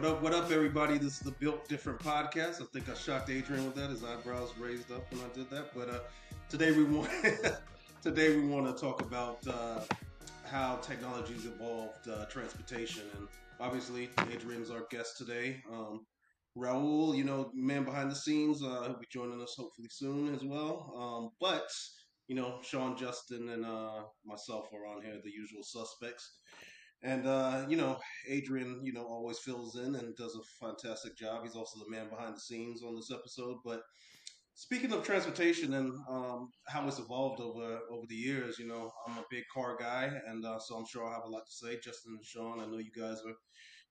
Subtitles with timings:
[0.00, 0.96] What up, what up, everybody?
[0.96, 2.62] This is the Built Different podcast.
[2.62, 3.90] I think I shocked Adrian with that.
[3.90, 5.74] His eyebrows raised up when I did that.
[5.74, 5.98] But uh,
[6.48, 7.10] today we want
[8.02, 9.80] today we want to talk about uh,
[10.46, 13.28] how technology's evolved uh, transportation, and
[13.60, 15.62] obviously Adrian's our guest today.
[15.70, 16.06] Um,
[16.56, 20.42] Raul, you know, man behind the scenes, uh, he'll be joining us hopefully soon as
[20.42, 20.94] well.
[20.96, 21.70] Um, but
[22.26, 26.38] you know, Sean, Justin, and uh, myself are on here, the usual suspects.
[27.02, 27.98] And uh, you know,
[28.28, 31.42] Adrian, you know, always fills in and does a fantastic job.
[31.44, 33.56] He's also the man behind the scenes on this episode.
[33.64, 33.80] But
[34.54, 39.18] speaking of transportation and um, how it's evolved over over the years, you know, I'm
[39.18, 41.78] a big car guy, and uh, so I'm sure I'll have a lot to say.
[41.82, 43.34] Justin and Sean, I know you guys are,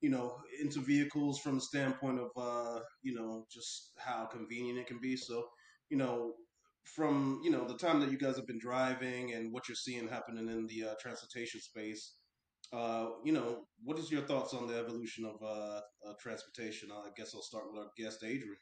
[0.02, 4.88] you know, into vehicles from the standpoint of, uh, you know, just how convenient it
[4.88, 5.16] can be.
[5.18, 5.44] So,
[5.90, 6.34] you know,
[6.96, 10.08] from you know the time that you guys have been driving and what you're seeing
[10.08, 12.14] happening in the uh, transportation space
[12.72, 16.90] uh, you know, what is your thoughts on the evolution of uh, uh, transportation?
[16.92, 18.58] I guess I'll start with our guest, Adrian.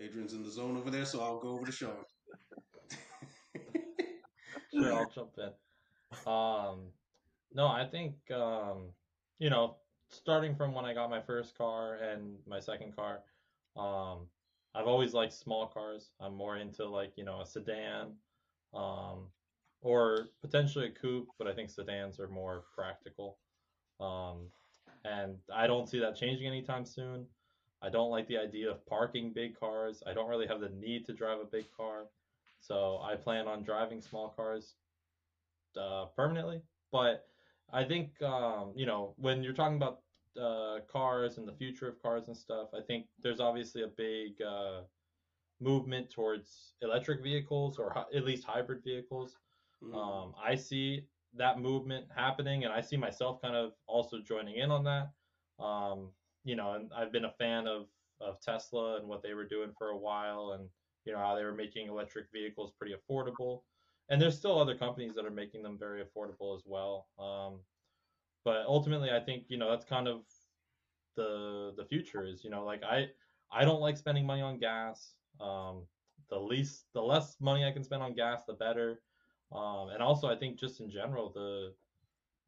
[0.00, 1.90] Adrian's in the zone over there, so I'll go over to Sean.
[4.72, 5.50] sure, I'll jump in.
[6.32, 6.92] Um,
[7.52, 8.90] no, I think um,
[9.38, 9.76] you know,
[10.08, 13.20] starting from when I got my first car and my second car,
[13.76, 14.28] um,
[14.74, 16.10] I've always liked small cars.
[16.20, 18.12] I'm more into like you know a sedan
[18.74, 19.28] um,
[19.80, 23.38] or potentially a coupe, but I think sedans are more practical.
[24.00, 24.50] Um,
[25.04, 27.26] and I don't see that changing anytime soon.
[27.80, 30.02] I don't like the idea of parking big cars.
[30.06, 32.06] I don't really have the need to drive a big car.
[32.60, 34.74] So I plan on driving small cars
[35.76, 36.60] uh, permanently.
[36.90, 37.26] But
[37.72, 40.00] I think, um, you know, when you're talking about
[40.40, 44.40] uh, cars and the future of cars and stuff, I think there's obviously a big
[44.42, 44.82] uh,
[45.60, 49.36] movement towards electric vehicles or at least hybrid vehicles.
[49.82, 49.96] Mm-hmm.
[49.96, 51.04] Um, I see
[51.36, 55.10] that movement happening, and I see myself kind of also joining in on that.
[55.62, 56.10] Um,
[56.44, 57.86] you know, and I've been a fan of
[58.20, 60.68] of Tesla and what they were doing for a while, and
[61.04, 63.62] you know how they were making electric vehicles pretty affordable.
[64.10, 67.08] And there's still other companies that are making them very affordable as well.
[67.18, 67.60] Um,
[68.44, 70.22] but ultimately, I think you know that's kind of
[71.16, 73.08] the the future is you know like I
[73.52, 75.14] I don't like spending money on gas.
[75.40, 75.86] Um,
[76.30, 79.00] the least, the less money I can spend on gas, the better.
[79.52, 81.74] Um, and also, I think just in general, the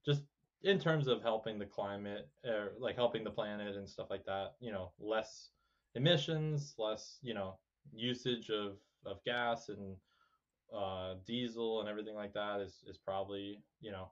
[0.05, 0.23] just
[0.63, 4.55] in terms of helping the climate, or like helping the planet and stuff like that,
[4.61, 5.51] you know, less
[5.95, 7.59] emissions, less, you know,
[7.93, 8.77] usage of
[9.07, 9.97] of gas and
[10.75, 14.11] uh, diesel and everything like that is is probably you know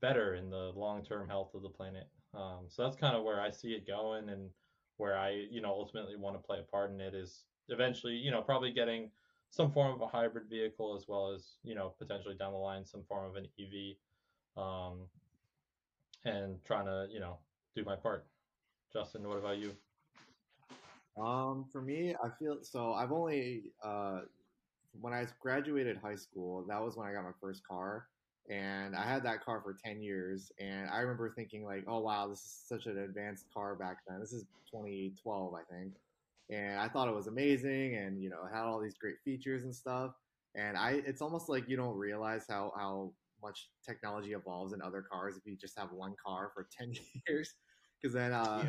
[0.00, 2.08] better in the long term health of the planet.
[2.34, 4.50] Um, so that's kind of where I see it going, and
[4.98, 8.30] where I you know ultimately want to play a part in it is eventually, you
[8.30, 9.10] know, probably getting
[9.50, 12.84] some form of a hybrid vehicle as well as, you know, potentially down the line
[12.84, 13.96] some form of an EV,
[14.62, 14.98] um,
[16.24, 17.38] and trying to, you know,
[17.74, 18.26] do my part.
[18.92, 19.72] Justin, what about you?
[21.22, 22.92] Um, for me, I feel so.
[22.92, 24.20] I've only uh,
[25.00, 28.06] when I graduated high school, that was when I got my first car,
[28.48, 30.52] and I had that car for ten years.
[30.60, 34.20] And I remember thinking like, oh wow, this is such an advanced car back then.
[34.20, 35.94] This is 2012, I think
[36.50, 39.64] and I thought it was amazing, and you know, it had all these great features
[39.64, 40.12] and stuff.
[40.54, 45.02] And I, it's almost like you don't realize how how much technology evolves in other
[45.02, 46.92] cars if you just have one car for ten
[47.28, 47.54] years,
[48.00, 48.64] because then, uh,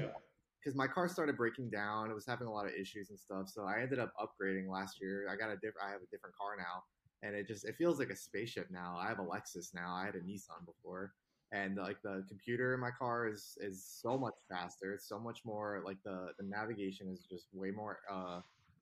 [0.59, 3.47] because my car started breaking down, it was having a lot of issues and stuff.
[3.47, 5.27] So I ended up upgrading last year.
[5.31, 6.83] I got a different, I have a different car now,
[7.23, 8.97] and it just it feels like a spaceship now.
[8.99, 9.95] I have a Lexus now.
[9.95, 11.13] I had a Nissan before,
[11.51, 14.93] and like the computer in my car is is so much faster.
[14.93, 18.41] It's so much more like the the navigation is just way more uh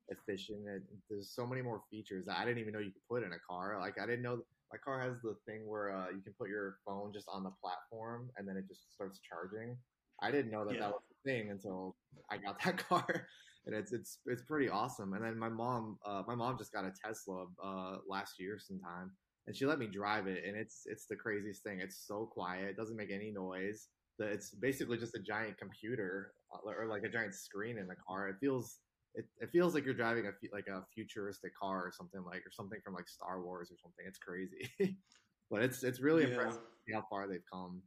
[0.09, 0.66] efficient
[1.09, 3.39] there's so many more features that i didn't even know you could put in a
[3.50, 3.78] car.
[3.79, 4.39] Like i didn't know
[4.72, 7.51] my car has the thing where uh, you can put your phone just on the
[7.61, 9.78] platform and then it just starts charging.
[10.22, 10.81] I didn't know that yeah.
[10.81, 11.95] that was the thing until
[12.29, 13.28] i got that car
[13.66, 15.13] and it's it's it's pretty awesome.
[15.13, 19.11] And then my mom uh, my mom just got a tesla uh, last year sometime
[19.47, 21.79] and she let me drive it, and it's it's the craziest thing.
[21.79, 23.88] It's so quiet, it doesn't make any noise.
[24.20, 28.28] It's basically just a giant computer uh, or like a giant screen in the car.
[28.29, 28.79] It feels
[29.14, 32.52] it, it feels like you're driving a like a futuristic car or something like or
[32.52, 34.05] something from like Star Wars or something.
[34.08, 34.70] It's crazy,
[35.52, 36.29] but it's it's really yeah.
[36.29, 36.61] impressive
[36.94, 37.82] how far they've come.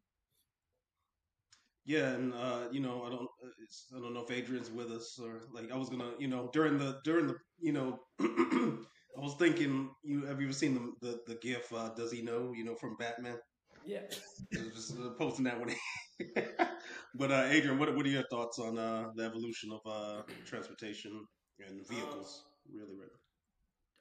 [1.85, 3.29] Yeah, and uh, you know, I don't,
[3.97, 6.79] I don't know if Adrian's with us or like I was gonna, you know, during
[6.79, 8.01] the during the, you know,
[9.17, 11.73] I was thinking, you have you ever seen the the, the GIF?
[11.73, 12.53] Uh, Does he know?
[12.55, 13.39] You know from Batman.
[13.85, 14.01] Yeah.
[14.53, 15.75] just uh, posting that one.
[17.15, 21.25] but uh, Adrian, what what are your thoughts on uh, the evolution of uh, transportation
[21.67, 22.45] and vehicles?
[22.47, 23.19] Um, really, really.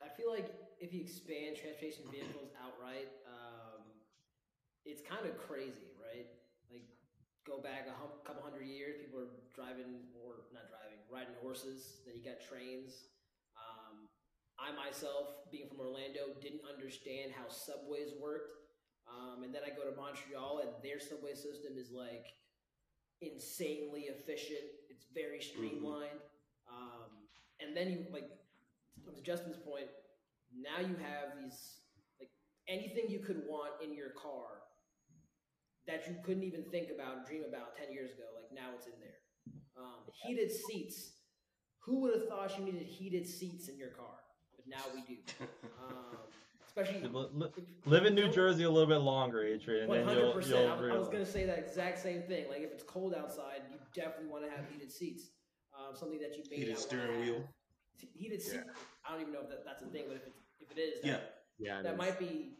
[0.01, 3.83] I feel like if you expand transportation vehicles outright, um,
[4.85, 6.27] it's kind of crazy, right?
[6.71, 6.88] Like
[7.45, 12.00] go back a hum- couple hundred years, people are driving or not driving, riding horses.
[12.06, 13.11] Then you got trains.
[14.59, 18.51] I myself, being from Orlando, didn't understand how subways worked.
[19.07, 22.27] Um, and then I go to Montreal, and their subway system is like
[23.21, 24.67] insanely efficient.
[24.89, 26.21] It's very streamlined.
[26.69, 27.09] Um,
[27.59, 28.29] and then you like
[29.15, 29.88] to Justin's point.
[30.53, 31.81] Now you have these
[32.19, 32.29] like
[32.67, 34.67] anything you could want in your car
[35.88, 38.27] that you couldn't even think about, dream about ten years ago.
[38.35, 39.19] Like now it's in there.
[39.77, 41.13] Um, heated seats.
[41.85, 44.19] Who would have thought you needed heated seats in your car?
[44.69, 45.18] But now we do.
[45.83, 46.18] Um,
[46.68, 47.50] especially Li- li-
[47.86, 50.69] Live in New Jersey a little bit longer, Adrian, and One then hundred percent.
[50.69, 52.45] I was going to say that exact same thing.
[52.50, 55.31] Like if it's cold outside, you definitely want to have heated seats.
[55.77, 57.44] Um, something that you may Heated not steering wheel.
[58.13, 58.62] Heated seat.
[59.06, 61.01] I don't even know if that, that's a thing, but if it, if it is,
[61.01, 61.18] that, Yeah.
[61.57, 61.98] Yeah, that is.
[61.98, 62.54] might be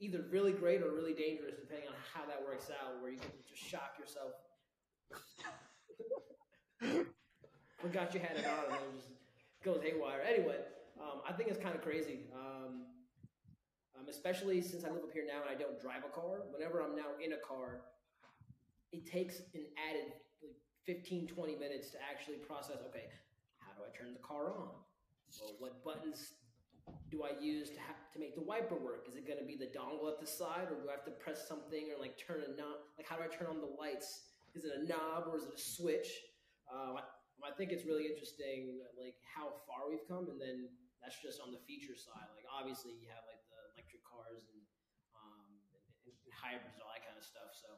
[0.00, 3.00] either really great or really dangerous, depending on how that works out.
[3.02, 4.32] Where you can just shock yourself.
[7.80, 9.08] Forgot you had it on, and then it just
[9.64, 10.20] goes haywire.
[10.26, 10.56] Anyway,
[11.00, 12.28] um, I think it's kind of crazy.
[12.34, 12.86] Um,
[13.98, 16.48] um, especially since I live up here now and I don't drive a car.
[16.52, 17.82] Whenever I'm now in a car,
[18.92, 20.12] it takes an added
[20.42, 20.56] like
[20.86, 22.78] 15, 20 minutes to actually process.
[22.88, 23.08] Okay,
[23.58, 24.72] how do I turn the car on?
[25.40, 26.34] Well, what buttons
[27.10, 29.06] do I use to ha- to make the wiper work?
[29.08, 31.14] Is it going to be the dongle at the side, or do I have to
[31.22, 32.82] press something or like turn a knob?
[32.98, 34.32] Like how do I turn on the lights?
[34.54, 36.08] Is it a knob or is it a switch?
[36.66, 37.02] Um, I,
[37.46, 40.68] I think it's really interesting, like how far we've come, and then
[41.00, 42.28] that's just on the feature side.
[42.36, 44.60] Like obviously you have like the electric cars and
[45.16, 45.48] um,
[46.06, 47.52] and, and hybrids and all that kind of stuff.
[47.56, 47.68] So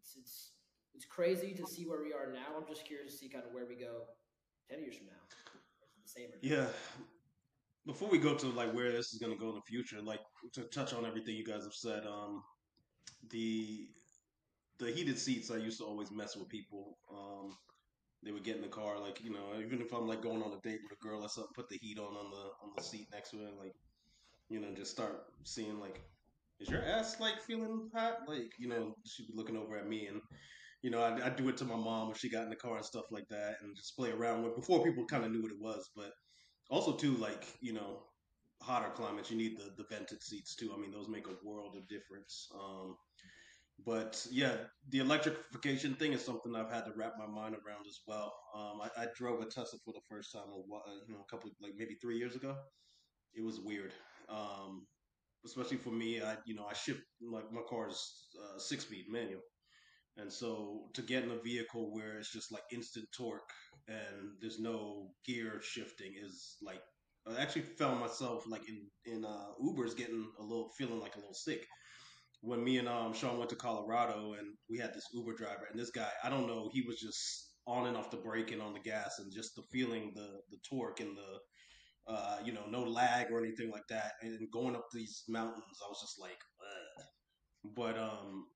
[0.00, 0.56] it's it's
[0.92, 2.56] it's crazy to see where we are now.
[2.56, 4.08] I'm just curious to see kind of where we go
[4.68, 5.22] ten years from now.
[6.04, 6.66] Same Yeah.
[7.86, 10.20] Before we go to like where this is going to go in the future, like
[10.52, 12.42] to touch on everything you guys have said, um,
[13.30, 13.88] the
[14.78, 16.98] the heated seats, I used to always mess with people.
[17.10, 17.56] Um,
[18.24, 20.52] they would get in the car, like you know, even if I'm like going on
[20.52, 22.82] a date with a girl or something, put the heat on on the on the
[22.82, 23.74] seat next to her, like
[24.48, 26.00] you know, just start seeing like,
[26.60, 28.20] is your ass like feeling hot?
[28.28, 30.20] Like you know, she'd be looking over at me and.
[30.84, 32.84] You know, I do it to my mom when she got in the car and
[32.84, 35.60] stuff like that, and just play around with before people kind of knew what it
[35.60, 35.88] was.
[35.94, 36.10] But
[36.70, 38.02] also too like you know
[38.62, 41.74] hotter climates you need the the vented seats too i mean those make a world
[41.76, 42.96] of difference um
[43.84, 44.54] but yeah
[44.90, 48.32] the electrification thing is something i've had to wrap my mind around as well.
[48.54, 51.30] Um i, I drove a tesla for the first time a while, you know a
[51.30, 52.56] couple like maybe three years ago.
[53.34, 53.92] It was weird.
[54.28, 54.86] Um
[55.44, 58.00] especially for me i you know i ship like my car is
[58.42, 59.42] uh, six speed manual.
[60.16, 63.50] And so to get in a vehicle where it's just like instant torque
[63.88, 66.82] and there's no gear shifting is like
[67.26, 71.20] I actually found myself like in in uh, Ubers getting a little feeling like a
[71.20, 71.66] little sick
[72.42, 75.80] when me and um Sean went to Colorado and we had this Uber driver and
[75.80, 78.74] this guy I don't know he was just on and off the brake and on
[78.74, 82.82] the gas and just the feeling the the torque and the uh you know no
[82.82, 87.04] lag or anything like that and going up these mountains I was just like Ugh.
[87.76, 88.46] but um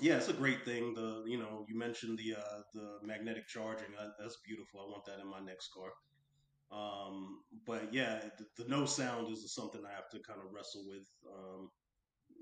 [0.00, 0.94] yeah, it's a great thing.
[0.94, 3.86] The you know you mentioned the uh, the magnetic charging.
[4.18, 4.80] That's beautiful.
[4.80, 5.92] I want that in my next car.
[6.72, 10.84] Um, but yeah, the, the no sound is something I have to kind of wrestle
[10.88, 11.06] with.
[11.32, 11.70] Um,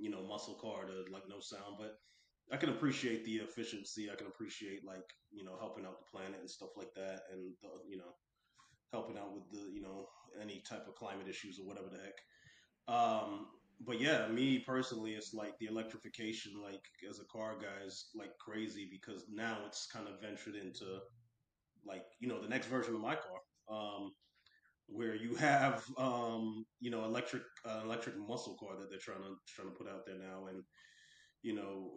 [0.02, 1.98] you know, muscle car to like no sound, but
[2.52, 4.10] I can appreciate the efficiency.
[4.10, 7.54] I can appreciate like you know helping out the planet and stuff like that, and
[7.62, 8.12] the, you know
[8.92, 10.06] helping out with the you know
[10.40, 12.18] any type of climate issues or whatever the heck.
[12.88, 13.46] Um,
[13.86, 18.36] but yeah, me personally, it's like the electrification, like as a car guy, is like
[18.38, 20.98] crazy because now it's kind of ventured into
[21.86, 23.40] like you know the next version of my car,
[23.70, 24.12] um,
[25.22, 29.68] you have um, you know electric uh, electric muscle car that they're trying to trying
[29.68, 30.62] to put out there now, and
[31.42, 31.90] you know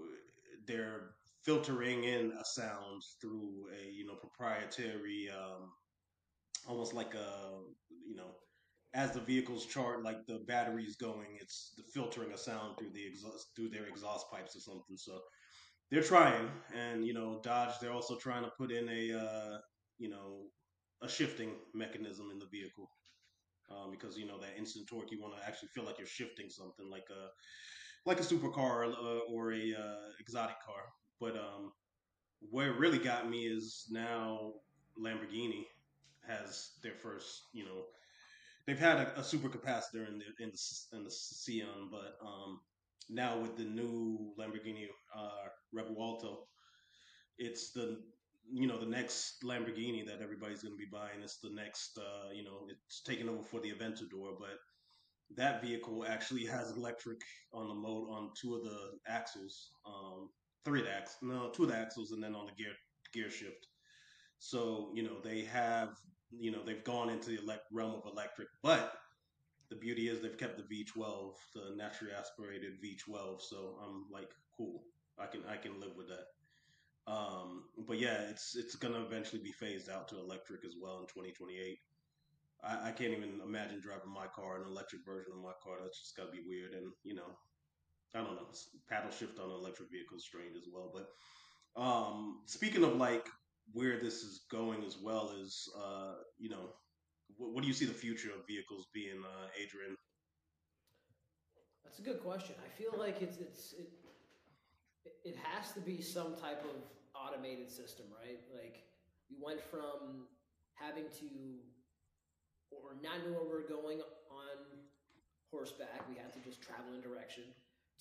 [0.67, 1.12] they're
[1.44, 5.72] filtering in a sound through a you know proprietary, um,
[6.67, 7.60] almost like a
[8.08, 8.32] you know
[8.94, 13.05] as the vehicle's chart, like the battery's going, it's the filtering a sound through the
[13.05, 14.98] exhaust through their exhaust pipes or something.
[14.98, 15.20] So
[15.91, 19.58] they're trying, and you know, Dodge they're also trying to put in a uh,
[19.98, 20.46] you know
[21.01, 22.89] a shifting mechanism in the vehicle
[23.69, 26.50] um, because you know that instant torque, you want to actually feel like you're shifting
[26.50, 27.29] something like a
[28.05, 30.84] like a supercar uh, or a uh, exotic car.
[31.19, 31.72] But um,
[32.51, 34.53] where it really got me is now
[35.01, 35.65] Lamborghini
[36.27, 37.86] has their first, you know,
[38.65, 42.60] they've had a, a super capacitor in the in the in the Sián, but um,
[43.10, 46.48] now with the new Lamborghini uh, Revuelto,
[47.38, 48.01] it's the
[48.51, 51.21] you know the next Lamborghini that everybody's going to be buying.
[51.23, 54.57] It's the next uh, you know it's taking over for the Aventador, but
[55.35, 57.19] that vehicle actually has electric
[57.53, 60.29] on the mode on two of the axles, um,
[60.63, 62.73] three of the axles, no, two of the axles, and then on the gear
[63.13, 63.67] gear shift.
[64.39, 65.97] So you know they have
[66.31, 68.93] you know they've gone into the elect- realm of electric, but
[69.69, 73.41] the beauty is they've kept the V12, the naturally aspirated V12.
[73.41, 74.83] So I'm like, cool,
[75.19, 76.25] I can I can live with that.
[77.07, 81.05] Um, but yeah, it's it's gonna eventually be phased out to electric as well in
[81.05, 81.77] 2028.
[82.63, 85.77] I, I can't even imagine driving my car, an electric version of my car.
[85.81, 87.38] That's just gotta be weird, and you know,
[88.15, 88.47] I don't know.
[88.89, 90.91] Paddle shift on an electric vehicle is strange as well.
[90.93, 91.09] But
[91.79, 93.27] um, speaking of like
[93.74, 96.69] where this is going as well is, uh, you know,
[97.38, 99.95] what, what, do you see the future of vehicles being, uh, Adrian?
[101.83, 102.55] That's a good question.
[102.63, 103.89] I feel like it's it's it,
[105.24, 106.77] it has to be some type of
[107.15, 108.39] automated system, right?
[108.53, 108.83] Like
[109.29, 110.27] we went from
[110.75, 111.29] having to
[112.71, 114.57] or not knowing where we're going on
[115.51, 117.43] horseback, we had to just travel in direction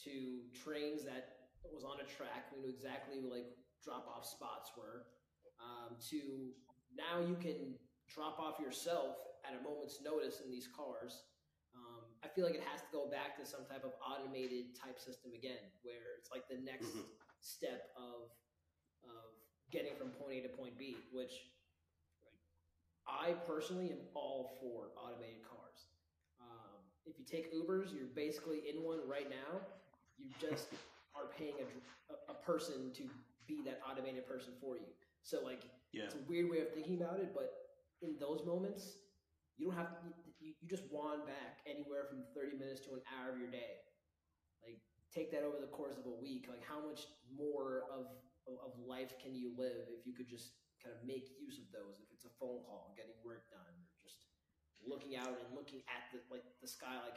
[0.03, 2.51] to trains that was on a track.
[2.53, 5.07] We knew exactly like drop off spots were.
[5.63, 6.51] Um, to
[6.93, 7.79] now you can
[8.11, 11.23] drop off yourself at a moment's notice in these cars.
[12.25, 15.37] I feel like it has to go back to some type of automated type system
[15.37, 17.05] again, where it's like the next mm-hmm.
[17.41, 18.33] step of
[19.05, 19.37] of
[19.71, 21.53] getting from point A to point B, which
[23.07, 25.93] I personally am all for automated cars.
[26.41, 29.61] Um, if you take Ubers, you're basically in one right now.
[30.17, 30.73] You just
[31.15, 33.03] are paying a, a person to
[33.47, 34.89] be that automated person for you.
[35.23, 35.63] So like,
[35.93, 36.05] yeah.
[36.05, 37.53] it's a weird way of thinking about it, but
[38.01, 38.97] in those moments,
[39.59, 40.09] you don't have to,
[40.45, 43.81] you, you just wand back anywhere from 30 minutes to an hour of your day.
[44.61, 44.77] Like,
[45.09, 46.45] take that over the course of a week.
[46.53, 48.13] Like, how much more of,
[48.45, 51.73] of, of life can you live if you could just kind of make use of
[51.73, 54.29] those if it's a phone call, getting work done, or just
[54.85, 56.93] looking out and looking at the like the sky.
[57.01, 57.17] Like,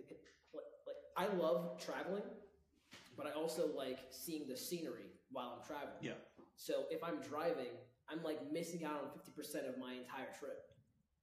[0.00, 0.16] like,
[0.56, 2.24] like I love traveling,
[3.12, 6.00] but I also like seeing the scenery while I'm traveling.
[6.00, 6.16] Yeah.
[6.56, 7.76] So if I'm driving,
[8.08, 10.69] I'm like missing out on fifty percent of my entire trip.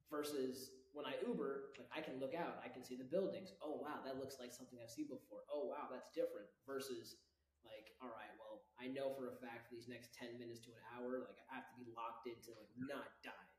[0.08, 3.54] Versus when I Uber, like I can look out, I can see the buildings.
[3.62, 5.44] Oh wow, that looks like something I've seen before.
[5.52, 6.48] Oh wow, that's different.
[6.66, 7.20] Versus
[7.68, 10.72] like, all right, well, I know for a fact for these next 10 minutes to
[10.72, 13.50] an hour, like I have to be locked into like not die.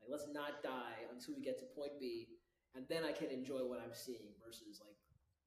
[0.00, 2.40] Like let's not die until we get to point B,
[2.78, 4.32] and then I can enjoy what I'm seeing.
[4.40, 4.96] Versus like,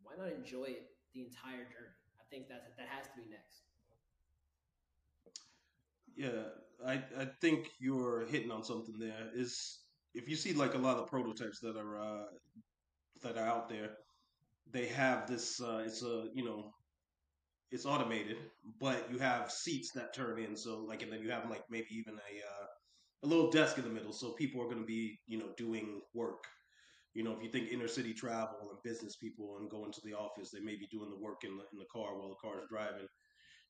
[0.03, 1.97] why not enjoy it the entire journey?
[2.19, 3.65] I think that that has to be next.
[6.13, 6.53] Yeah,
[6.85, 9.31] I I think you're hitting on something there.
[9.33, 9.80] Is
[10.13, 12.25] if you see like a lot of prototypes that are uh,
[13.21, 13.91] that are out there,
[14.71, 15.61] they have this.
[15.61, 16.71] Uh, it's a you know
[17.71, 18.37] it's automated,
[18.79, 20.55] but you have seats that turn in.
[20.55, 22.67] So like, and then you have like maybe even a uh,
[23.23, 26.01] a little desk in the middle, so people are going to be you know doing
[26.13, 26.43] work.
[27.13, 30.13] You know, if you think inner city travel and business people and going to the
[30.13, 32.59] office, they may be doing the work in the in the car while the car
[32.59, 33.07] is driving.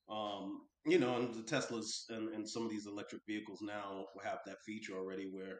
[0.08, 4.38] Um, you know, and the Teslas and, and some of these electric vehicles now have
[4.46, 5.58] that feature already where,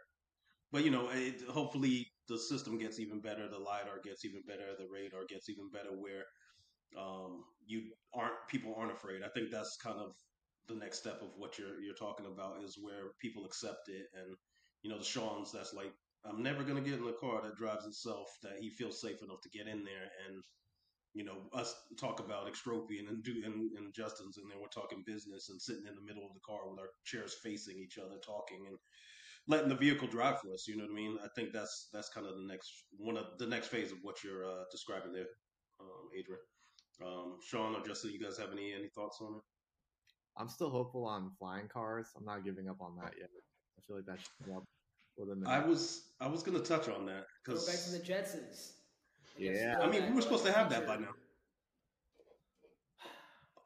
[0.72, 4.74] but you know, it, hopefully the system gets even better, the lidar gets even better,
[4.78, 6.24] the radar gets even better, where
[6.98, 7.82] um, you
[8.14, 9.22] aren't people aren't afraid.
[9.24, 10.12] I think that's kind of
[10.68, 14.06] the next step of what you're you're talking about is where people accept it.
[14.14, 14.36] And
[14.82, 15.92] you know the Sean's that's like
[16.24, 19.40] I'm never gonna get in a car that drives itself that he feels safe enough
[19.42, 20.08] to get in there.
[20.28, 20.42] And
[21.14, 25.04] you know us talk about extropian and do and, and Justin's in there we're talking
[25.06, 28.16] business and sitting in the middle of the car with our chairs facing each other
[28.24, 28.64] talking.
[28.68, 28.78] And
[29.48, 32.08] letting the vehicle drive for us you know what I mean I think that's that's
[32.08, 35.26] kind of the next one of the next phase of what you're uh, describing there
[35.82, 36.40] um, Adrian.
[37.04, 39.42] Um, Sean or Justin, you guys have any any thoughts on it?
[40.36, 42.08] I'm still hopeful on flying cars.
[42.16, 43.28] I'm not giving up on that yet.
[43.78, 44.64] I feel like that should come up
[45.16, 45.48] within the.
[45.48, 48.72] I was I was going to touch on that because go back to the Jetsons.
[49.36, 51.08] Yeah, I mean we were supposed to have that by now.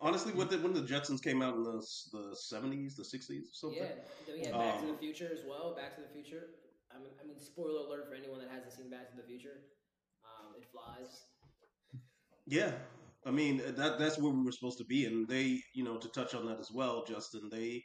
[0.00, 3.78] Honestly, when the, when the Jetsons came out in the the seventies, the sixties, something.
[3.78, 3.94] Yeah,
[4.26, 5.74] then we had Back um, to the Future as well.
[5.74, 6.48] Back to the Future.
[6.94, 9.62] I mean, I mean, spoiler alert for anyone that hasn't seen Back to the Future.
[10.24, 11.22] Um, it flies.
[12.46, 12.72] Yeah,
[13.24, 16.08] I mean that that's where we were supposed to be, and they, you know, to
[16.08, 17.48] touch on that as well, Justin.
[17.50, 17.82] They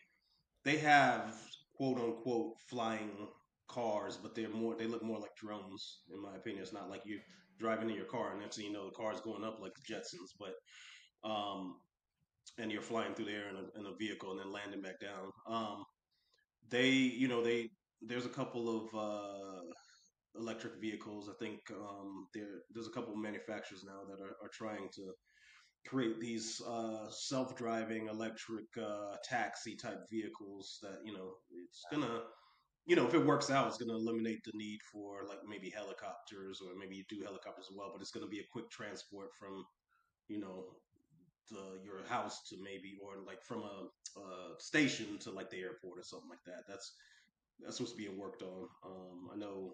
[0.66, 1.34] they have
[1.76, 3.28] quote unquote flying
[3.70, 6.62] cars, but they're more they look more like drones, in my opinion.
[6.62, 7.20] It's not like you
[7.58, 9.74] driving in your car and next thing you know the car is going up like
[9.76, 10.54] the Jetsons, but
[11.28, 11.76] um,
[12.58, 15.00] and you're flying through the air in a, in a vehicle and then landing back
[15.00, 15.32] down.
[15.48, 15.84] Um,
[16.70, 17.70] they, you know, they
[18.02, 19.62] there's a couple of uh,
[20.40, 21.30] electric vehicles.
[21.30, 25.12] I think um, there there's a couple of manufacturers now that are, are trying to
[25.88, 32.22] create these uh, self-driving electric uh, taxi type vehicles that you know it's gonna
[32.86, 36.60] you know, if it works out, it's to eliminate the need for like maybe helicopters
[36.62, 37.92] or maybe you do helicopters as well.
[37.94, 39.64] But it's to be a quick transport from,
[40.28, 40.66] you know,
[41.84, 46.04] your house to maybe or like from a, a station to like the airport or
[46.04, 46.64] something like that.
[46.68, 46.94] That's
[47.60, 48.68] that's supposed to be worked on.
[48.86, 49.74] Um, I know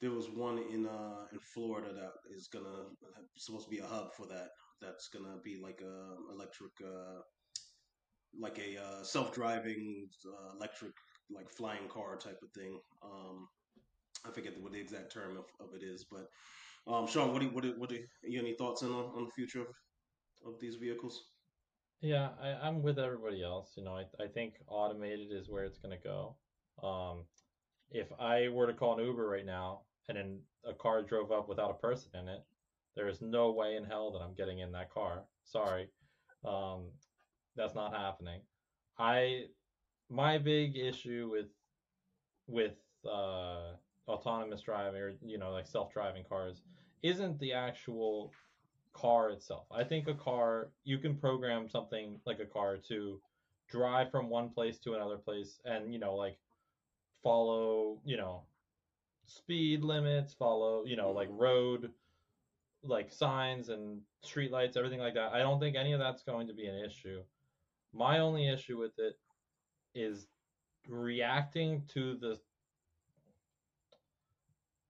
[0.00, 2.86] there was one in uh, in Florida that is gonna
[3.36, 4.50] supposed to be a hub for that.
[4.80, 7.20] That's gonna be like a electric, uh,
[8.38, 10.92] like a uh, self driving uh, electric
[11.30, 12.78] like flying car type of thing.
[13.04, 13.48] Um,
[14.26, 16.26] I forget what the exact term of, of it is, but
[16.92, 19.30] um, Sean, what do you, what do, what do you, any thoughts on on the
[19.32, 19.66] future
[20.46, 21.24] of these vehicles?
[22.00, 23.72] Yeah, I, I'm with everybody else.
[23.76, 26.36] You know, I, I think automated is where it's going to go.
[26.82, 27.24] Um,
[27.90, 31.48] if I were to call an Uber right now and then a car drove up
[31.48, 32.44] without a person in it,
[32.94, 35.24] there is no way in hell that I'm getting in that car.
[35.44, 35.88] Sorry.
[36.44, 36.90] Um,
[37.56, 38.40] that's not happening.
[38.98, 39.44] I
[40.10, 41.46] my big issue with
[42.46, 42.76] with
[43.06, 43.74] uh,
[44.08, 46.62] autonomous driving or you know like self-driving cars
[47.02, 48.32] isn't the actual
[48.92, 49.66] car itself.
[49.70, 53.20] I think a car you can program something like a car to
[53.68, 56.38] drive from one place to another place and you know like
[57.22, 58.42] follow you know
[59.26, 61.42] speed limits follow you know like mm-hmm.
[61.42, 61.90] road
[62.82, 66.46] like signs and street lights everything like that i don't think any of that's going
[66.46, 67.20] to be an issue
[67.92, 69.18] my only issue with it
[69.94, 70.26] is
[70.88, 72.38] reacting to the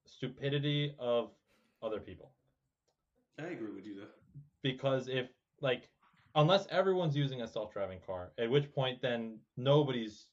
[0.06, 1.30] stupidity of
[1.82, 2.30] other people.
[3.38, 4.08] I agree with you there.
[4.62, 5.28] Because if
[5.60, 5.88] like
[6.34, 10.26] unless everyone's using a self-driving car, at which point then nobody's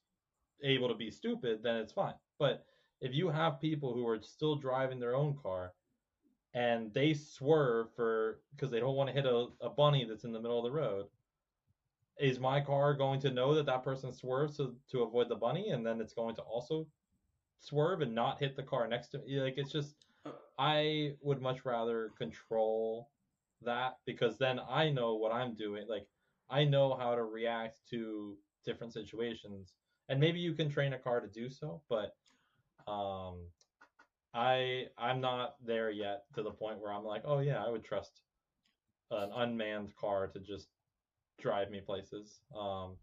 [0.63, 2.15] able to be stupid, then it's fine.
[2.39, 2.65] But
[3.01, 5.73] if you have people who are still driving their own car
[6.53, 10.31] and they swerve for because they don't want to hit a, a bunny that's in
[10.31, 11.05] the middle of the road
[12.19, 15.69] is my car going to know that that person swerves to, to avoid the bunny
[15.69, 16.87] and then it's going to also
[17.59, 20.04] swerve and not hit the car next to me like it's just.
[20.57, 23.09] I would much rather control
[23.61, 26.07] that because then i know what i'm doing like
[26.49, 29.73] i know how to react to different situations
[30.09, 32.15] and maybe you can train a car to do so but
[32.87, 33.39] um
[34.33, 37.83] i i'm not there yet to the point where i'm like oh yeah i would
[37.83, 38.21] trust
[39.11, 40.67] an unmanned car to just
[41.39, 42.39] drive me places.
[42.57, 42.97] Um,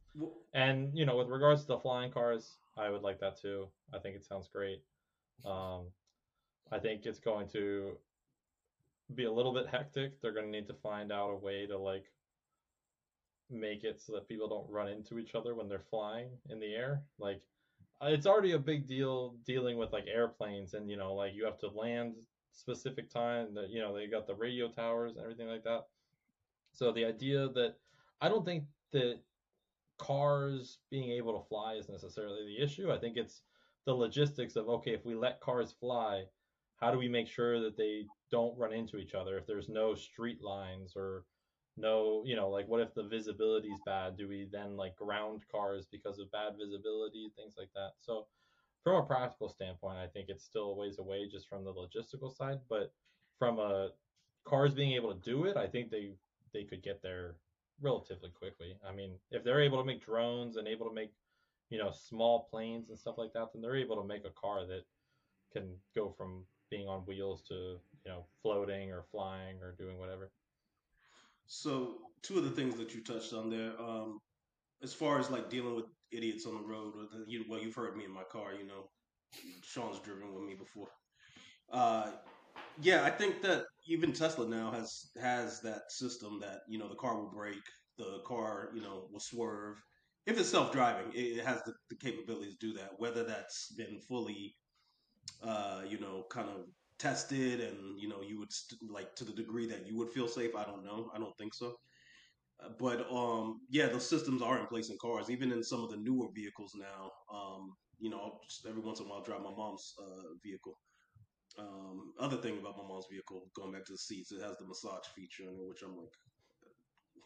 [0.52, 3.68] and you know, with regards to the flying cars, I would like that too.
[3.94, 4.82] I think it sounds great.
[5.44, 5.86] Um,
[6.72, 7.98] I think it's going to
[9.14, 10.20] be a little bit hectic.
[10.20, 12.06] They're going to need to find out a way to like
[13.50, 16.74] make it so that people don't run into each other when they're flying in the
[16.74, 17.02] air.
[17.18, 17.42] Like
[18.00, 21.58] it's already a big deal dealing with like airplanes and you know like you have
[21.58, 22.14] to land
[22.52, 25.86] specific time that you know they got the radio towers and everything like that.
[26.72, 27.74] So the idea that
[28.20, 29.18] I don't think that
[29.98, 32.90] cars being able to fly is necessarily the issue.
[32.90, 33.42] I think it's
[33.84, 36.24] the logistics of okay, if we let cars fly,
[36.82, 39.38] how do we make sure that they don't run into each other?
[39.38, 41.24] If there's no street lines or
[41.76, 44.16] no, you know, like what if the visibility is bad?
[44.16, 47.92] Do we then like ground cars because of bad visibility, things like that?
[48.00, 48.26] So,
[48.82, 52.34] from a practical standpoint, I think it's still a ways away just from the logistical
[52.34, 52.58] side.
[52.68, 52.92] But
[53.38, 53.90] from a
[54.44, 56.14] cars being able to do it, I think they
[56.52, 57.36] they could get there
[57.80, 58.76] relatively quickly.
[58.84, 61.12] I mean, if they're able to make drones and able to make,
[61.70, 64.66] you know, small planes and stuff like that, then they're able to make a car
[64.66, 64.82] that
[65.52, 70.32] can go from being on wheels to, you know, floating or flying or doing whatever.
[71.46, 74.18] So, two of the things that you touched on there, um,
[74.82, 77.74] as far as like dealing with idiots on the road, or the, you, well, you've
[77.74, 78.88] heard me in my car, you know,
[79.62, 80.88] Sean's driven with me before.
[81.70, 82.12] Uh,
[82.80, 86.94] yeah, I think that even Tesla now has has that system that you know the
[86.94, 89.76] car will brake, the car you know will swerve.
[90.26, 92.92] If it's self driving, it has the, the capabilities to do that.
[92.96, 94.54] Whether that's been fully,
[95.42, 96.66] uh, you know, kind of
[96.98, 100.28] tested, and you know, you would st- like to the degree that you would feel
[100.28, 100.54] safe.
[100.56, 101.10] I don't know.
[101.14, 101.74] I don't think so.
[102.64, 105.90] Uh, but um, yeah, those systems are in place in cars, even in some of
[105.90, 107.10] the newer vehicles now.
[107.32, 110.76] Um, you know, every once in a while, I drive my mom's uh, vehicle
[111.58, 114.66] um, other thing about my mom's vehicle, going back to the seats, it has the
[114.66, 116.12] massage feature in it, which I'm like,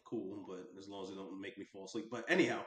[0.05, 2.05] cool, but as long as it don't make me fall asleep.
[2.11, 2.61] But anyhow,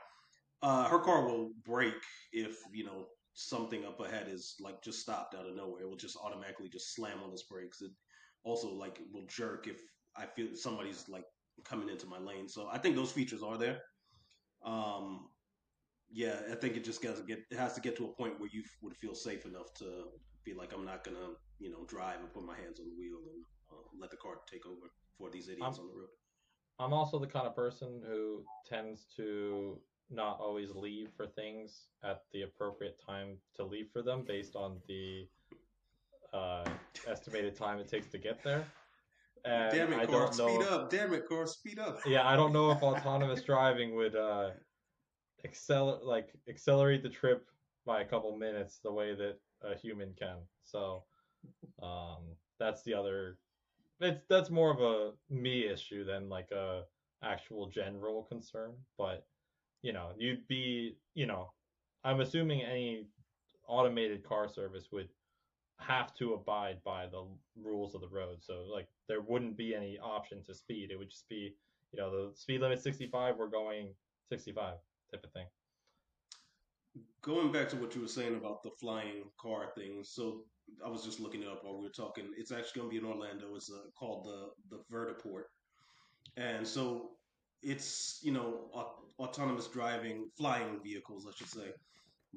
[0.63, 1.95] uh, her car will break
[2.33, 5.83] if you know something up ahead is like just stopped out of nowhere.
[5.83, 7.81] It will just automatically just slam on its brakes.
[7.83, 7.91] It
[8.45, 9.81] also like will jerk if
[10.17, 11.25] I feel somebody's like
[11.65, 12.49] coming into my lane.
[12.49, 13.79] So I think those features are there.
[14.65, 15.29] Um,
[16.11, 18.39] yeah, I think it just has to get it has to get to a point
[18.41, 20.05] where you would feel safe enough to
[20.45, 23.19] be like, I'm not gonna, you know, drive and put my hands on the wheel
[23.33, 26.09] and uh, let the car take over for these idiots I'm, on the road.
[26.79, 29.79] I'm also the kind of person who tends to
[30.11, 34.79] not always leave for things at the appropriate time to leave for them based on
[34.89, 35.27] the
[36.33, 36.65] uh,
[37.09, 38.65] estimated time it takes to get there.
[39.45, 40.31] And Damn it, know.
[40.31, 40.91] speed up.
[40.91, 42.01] Damn it, Car, speed up.
[42.05, 44.51] Yeah, I don't know if autonomous driving would uh,
[45.45, 47.47] accelerate like accelerate the trip
[47.87, 50.37] by a couple minutes the way that a human can.
[50.65, 51.05] So
[51.83, 53.39] um, that's the other.
[54.01, 56.83] It's that's more of a me issue than like a
[57.23, 58.73] actual general concern.
[58.99, 59.27] But
[59.83, 61.53] you know, you'd be you know,
[62.05, 63.07] I'm assuming any
[63.67, 65.09] automated car service would
[65.79, 67.25] have to abide by the
[67.63, 68.39] rules of the road.
[68.41, 70.91] So like there wouldn't be any option to speed.
[70.91, 71.55] It would just be,
[71.93, 73.95] you know, the speed limit 65, we're going
[74.29, 74.75] 65
[75.11, 75.47] type of thing.
[77.23, 80.43] Going back to what you were saying about the flying car thing, so
[80.85, 82.25] I was just looking it up while we were talking.
[82.37, 83.55] It's actually going to be in Orlando.
[83.55, 85.45] It's uh, called the the Vertiport,
[86.37, 87.11] and so
[87.63, 91.73] it's you know au- autonomous driving, flying vehicles, I should say,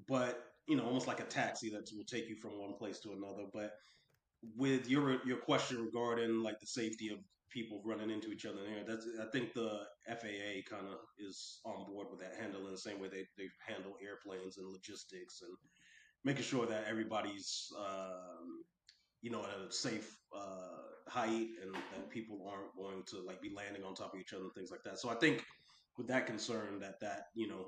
[0.08, 3.12] but you know almost like a taxi that will take you from one place to
[3.12, 3.46] another.
[3.54, 3.72] But
[4.58, 8.86] with your your question regarding like the safety of people running into each other in
[8.88, 13.00] that's I think the FAA kind of is on board with that, handling the same
[13.00, 15.56] way they they handle airplanes and logistics and
[16.24, 18.64] making sure that everybody's um,
[19.24, 23.52] you know at a safe uh, height and that people aren't going to like be
[23.56, 25.00] landing on top of each other and things like that.
[25.00, 25.44] So I think
[25.98, 27.66] with that concern that that you know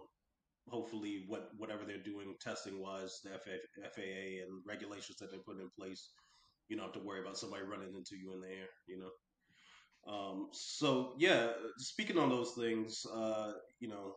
[0.68, 5.70] hopefully what whatever they're doing testing wise the FAA and regulations that they put in
[5.78, 6.10] place
[6.68, 9.12] you don't have to worry about somebody running into you in the air you know
[10.12, 14.16] um, so yeah speaking on those things uh, you know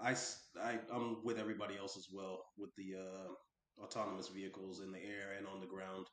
[0.00, 0.16] I,
[0.62, 5.34] I i'm with everybody else as well with the uh, autonomous vehicles in the air
[5.38, 6.06] and on the ground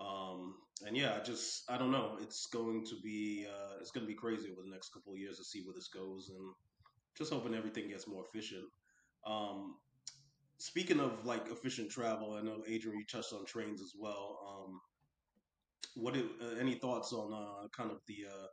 [0.00, 0.54] um,
[0.86, 2.16] and yeah, I just I don't know.
[2.20, 5.18] It's going to be uh, it's going to be crazy over the next couple of
[5.18, 6.54] years to see where this goes, and
[7.16, 8.64] just hoping everything gets more efficient.
[9.26, 9.76] Um,
[10.58, 14.38] speaking of like efficient travel, I know Adrian you touched on trains as well.
[14.48, 14.80] Um,
[15.94, 18.46] what uh, any thoughts on uh, kind of the uh,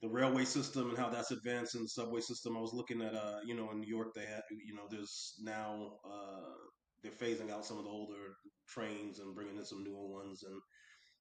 [0.00, 2.56] the railway system and how that's advancing the subway system?
[2.56, 5.34] I was looking at uh, you know in New York they have you know there's
[5.42, 6.54] now uh,
[7.02, 8.34] they're phasing out some of the older
[8.68, 10.60] trains and bringing in some newer ones and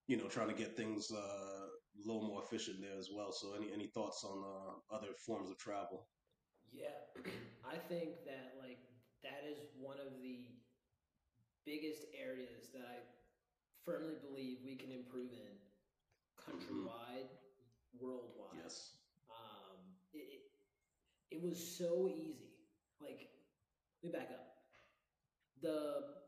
[0.07, 3.31] you know trying to get things uh, a little more efficient there as well.
[3.31, 6.07] So any any thoughts on uh, other forms of travel?
[6.71, 6.99] Yeah,
[7.65, 8.79] I think that like
[9.23, 10.45] that is one of the
[11.65, 12.97] biggest areas that I
[13.85, 15.53] firmly believe we can improve in
[16.39, 17.27] countrywide,
[17.99, 18.63] worldwide.
[18.63, 18.95] Yes.
[19.29, 19.75] Um,
[20.13, 20.27] it,
[21.31, 22.55] it it was so easy.
[23.01, 23.27] Like,
[24.03, 24.47] let me back up.
[25.61, 26.26] The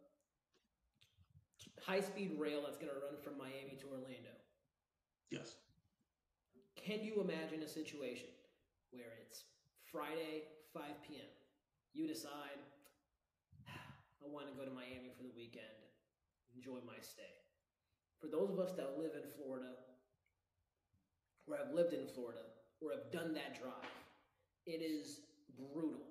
[1.90, 4.38] high speed rail that's going to run from Miami to Orlando.
[5.34, 5.58] Yes.
[6.78, 8.30] Can you imagine a situation
[8.94, 9.50] where it's
[9.90, 11.26] Friday, 5 p.m.?
[11.98, 12.62] You decide,
[13.66, 13.90] ah,
[14.22, 15.66] I want to go to Miami for the weekend,
[16.54, 17.34] enjoy my stay.
[18.22, 19.74] For those of us that live in Florida,
[21.50, 22.46] or have lived in Florida,
[22.86, 23.98] or have done that drive,
[24.70, 25.26] it is
[25.58, 26.06] brutal.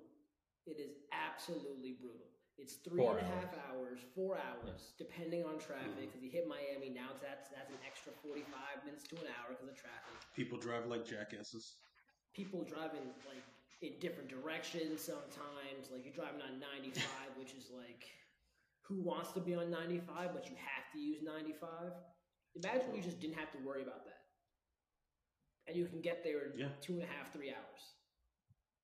[0.67, 2.27] It is absolutely brutal.
[2.59, 5.87] It's three Four and a half hours, four hours, depending on traffic.
[5.95, 6.11] Mm-hmm.
[6.11, 9.71] Because you hit Miami now, that's that's an extra forty-five minutes to an hour because
[9.71, 10.11] of traffic.
[10.35, 11.79] People drive like jackasses.
[12.35, 13.41] People driving like
[13.79, 15.87] in different directions sometimes.
[15.87, 18.11] Like you're driving on ninety-five, which is like,
[18.83, 21.95] who wants to be on ninety-five, but you have to use ninety-five?
[22.59, 24.27] Imagine you just didn't have to worry about that,
[25.67, 26.75] and you can get there in Yeah.
[26.83, 27.83] two and a half, three hours,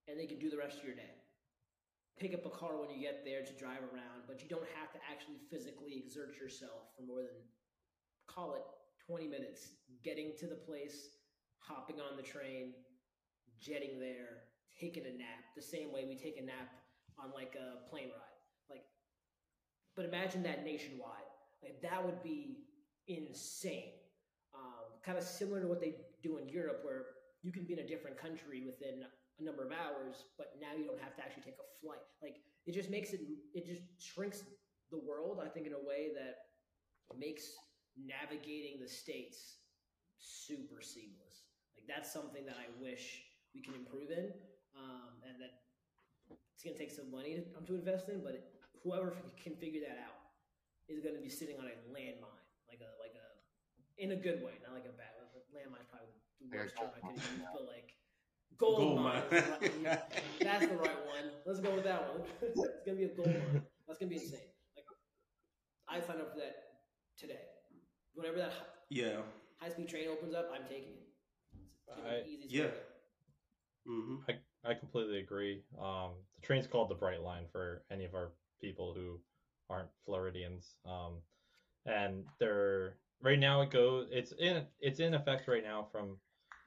[0.08, 1.15] and they can do the rest of your day
[2.18, 4.92] pick up a car when you get there to drive around, but you don't have
[4.94, 7.36] to actually physically exert yourself for more than
[8.28, 8.64] call it
[9.08, 9.70] 20 minutes
[10.04, 11.10] getting to the place,
[11.60, 12.74] hopping on the train,
[13.60, 14.48] jetting there,
[14.80, 16.72] taking a nap, the same way we take a nap
[17.20, 18.40] on like a plane ride.
[18.70, 18.84] Like
[19.96, 21.30] but imagine that nationwide.
[21.64, 22.66] Like that would be
[23.08, 23.92] insane.
[24.54, 27.06] Um, kind of similar to what they do in Europe, where
[27.44, 29.04] you can be in a different country within
[29.40, 32.04] a number of hours, but now you don't have to actually take a flight.
[32.22, 33.22] Like it just makes it,
[33.54, 34.44] it just shrinks
[34.92, 35.42] the world.
[35.44, 36.52] I think in a way that
[37.18, 37.56] makes
[37.96, 39.64] navigating the states
[40.20, 41.48] super seamless.
[41.76, 44.32] Like that's something that I wish we can improve in,
[44.76, 45.64] um, and that
[46.28, 48.24] it's gonna take some money to, um, to invest in.
[48.24, 48.44] But it,
[48.84, 50.20] whoever can figure that out
[50.88, 53.28] is gonna be sitting on a landmine, like a like a
[54.00, 55.12] in a good way, not like a bad.
[55.56, 56.12] Landmine's probably
[56.44, 57.95] the worst term I could use, but like
[58.58, 59.24] gold, Gold mine.
[59.32, 59.42] mine.
[59.62, 60.02] is the right-
[60.42, 61.32] That's the right one.
[61.46, 62.28] Let's go with that one.
[62.42, 63.62] it's gonna be a gold mine.
[63.88, 64.40] That's gonna be insane.
[64.76, 64.86] Like
[65.88, 66.56] I signed up for that
[67.18, 67.40] today.
[68.14, 68.54] Whenever that
[68.90, 69.18] Yeah.
[69.58, 71.08] high speed train opens up, I'm taking it.
[71.88, 72.64] It's I- easy yeah.
[72.66, 72.74] fuck.
[73.86, 75.64] hmm I, I completely agree.
[75.80, 79.20] Um, the train's called the Brightline for any of our people who
[79.70, 80.76] aren't Floridians.
[80.86, 81.18] Um,
[81.86, 86.18] and they're right now it goes it's in it's in effect right now from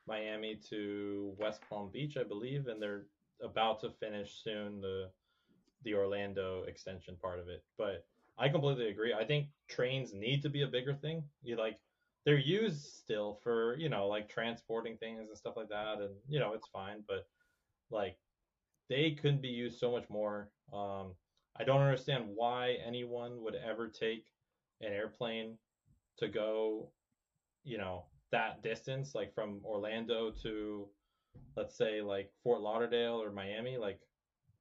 [0.09, 3.07] Miami to West Palm Beach, I believe, and they're
[3.43, 5.13] about to finish soon the
[5.83, 7.65] the Orlando extension part of it.
[7.77, 8.07] But
[8.39, 9.15] I completely agree.
[9.15, 11.31] I think trains need to be a bigger thing.
[11.43, 11.81] You like
[12.25, 16.41] they're used still for, you know, like transporting things and stuff like that and you
[16.41, 17.29] know, it's fine, but
[17.91, 18.19] like
[18.89, 20.53] they could be used so much more.
[20.73, 21.17] Um
[21.57, 24.33] I don't understand why anyone would ever take
[24.81, 25.59] an airplane
[26.19, 26.93] to go,
[27.65, 30.87] you know, that distance, like from Orlando to,
[31.57, 33.77] let's say, like Fort Lauderdale or Miami.
[33.77, 34.01] Like,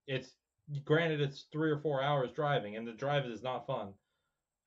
[0.07, 0.35] it's
[0.83, 3.93] granted it's three or four hours driving, and the drive is not fun,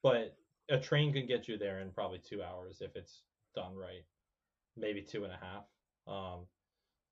[0.03, 0.37] but
[0.71, 3.23] a train can get you there in probably two hours if it's
[3.55, 4.05] done right,
[4.77, 5.65] maybe two and a half.
[6.07, 6.47] Um,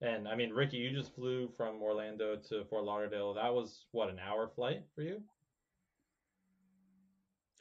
[0.01, 3.35] and I mean, Ricky, you just flew from Orlando to Fort Lauderdale.
[3.35, 5.21] That was what an hour flight for you?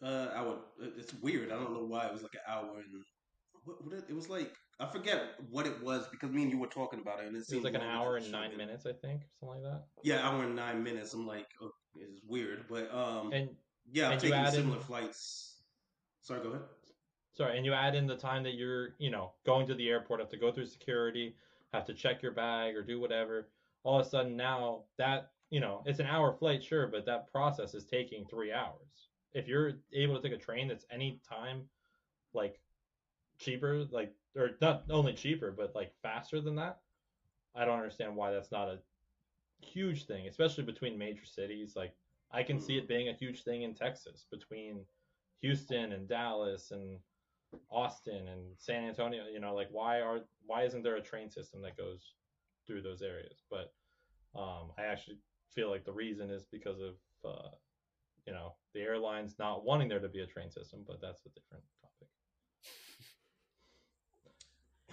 [0.03, 0.59] Uh, I would.
[0.97, 1.51] It's weird.
[1.51, 3.03] I don't know why it was like an hour and
[3.67, 4.53] what, what it, it was like.
[4.79, 7.43] I forget what it was because me and you were talking about it, and it,
[7.49, 9.83] It was like an hour and nine minutes, I think, something like that.
[10.03, 11.13] Yeah, hour and nine minutes.
[11.13, 13.49] I'm like, oh, it's weird, but um, And
[13.91, 15.55] yeah, I've and you taken add in- similar flights.
[16.21, 16.61] Sorry, go ahead.
[17.33, 20.19] sorry, and you add in the time that you're, you know, going to the airport,
[20.19, 21.35] have to go through security,
[21.73, 23.47] have to check your bag or do whatever.
[23.83, 27.31] All of a sudden now that, you know, it's an hour flight, sure, but that
[27.31, 29.09] process is taking three hours.
[29.33, 31.63] If you're able to take a train that's any time
[32.33, 32.59] like
[33.39, 36.79] cheaper, like or not only cheaper, but like faster than that,
[37.55, 38.79] I don't understand why that's not a
[39.61, 41.73] huge thing, especially between major cities.
[41.75, 41.93] Like
[42.31, 44.85] I can see it being a huge thing in Texas between
[45.41, 46.99] Houston and Dallas and
[47.71, 49.23] Austin and San Antonio.
[49.31, 52.13] You know, like why are why isn't there a train system that goes
[52.65, 53.43] through those areas?
[53.49, 53.73] But
[54.35, 55.17] um, I actually
[55.53, 56.95] feel like the reason is because of
[57.25, 57.49] uh,
[58.25, 60.83] you know the airlines not wanting there to be a train system.
[60.85, 62.09] But that's a different topic.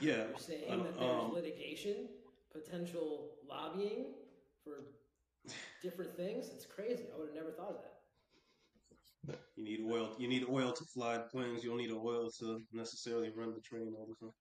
[0.04, 2.08] Yeah, You're saying um, that there's um, litigation,
[2.52, 4.06] potential lobbying
[4.62, 4.84] for
[5.82, 6.48] different things.
[6.54, 7.04] It's crazy.
[7.14, 7.76] I would have never thought of
[9.26, 9.38] that.
[9.56, 10.14] you need oil.
[10.18, 11.64] You need oil to fly planes.
[11.64, 14.34] You don't need oil to necessarily run the train all the time.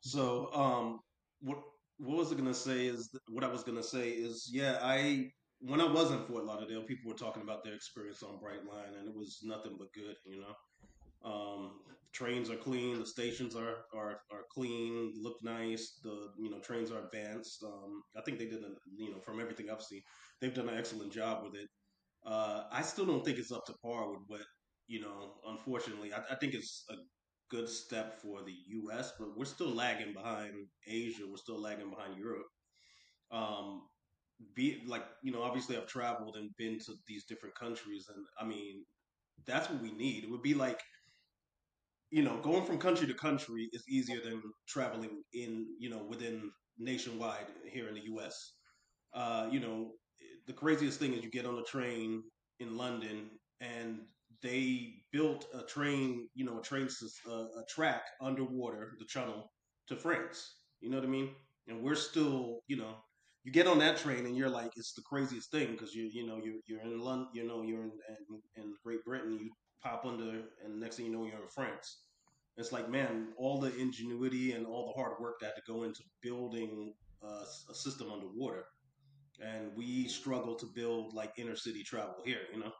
[0.00, 1.00] So, um,
[1.40, 1.58] what
[1.98, 5.80] what was I gonna say is what I was gonna say is yeah, I when
[5.80, 9.14] I was in Fort Lauderdale, people were talking about their experience on Brightline, and it
[9.14, 10.14] was nothing but good.
[10.26, 11.70] You know, um,
[12.12, 15.98] trains are clean, the stations are are are clean, look nice.
[16.02, 17.62] The you know trains are advanced.
[17.64, 20.02] Um, I think they did a, you know from everything I've seen,
[20.40, 21.68] they've done an excellent job with it.
[22.26, 24.42] Uh, I still don't think it's up to par with what
[24.86, 25.34] you know.
[25.46, 26.94] Unfortunately, I, I think it's a
[27.50, 30.52] good step for the U.S., but we're still lagging behind
[30.86, 31.24] Asia.
[31.28, 32.46] We're still lagging behind Europe.
[33.30, 33.82] Um,
[34.54, 38.44] be like you know, obviously I've traveled and been to these different countries, and I
[38.44, 38.84] mean,
[39.46, 40.24] that's what we need.
[40.24, 40.80] It would be like
[42.10, 46.50] you know, going from country to country is easier than traveling in you know within
[46.78, 48.52] nationwide here in the U.S.
[49.14, 49.92] Uh, you know,
[50.46, 52.22] the craziest thing is you get on a train
[52.60, 54.00] in London and
[54.42, 59.50] they built a train, you know, a train, sys- uh, a track underwater, the channel
[59.88, 60.56] to France.
[60.80, 61.30] You know what I mean?
[61.66, 62.94] And we're still, you know,
[63.44, 66.26] you get on that train and you're like, it's the craziest thing because you, you
[66.26, 67.92] know, you're you're in London, you know, you're in,
[68.56, 69.50] in in Great Britain, you
[69.82, 72.04] pop under, and next thing you know, you're in France.
[72.56, 75.84] It's like, man, all the ingenuity and all the hard work that had to go
[75.84, 78.64] into building uh, a system underwater
[79.40, 82.40] and we struggle to build like inner city travel here.
[82.52, 82.72] You know,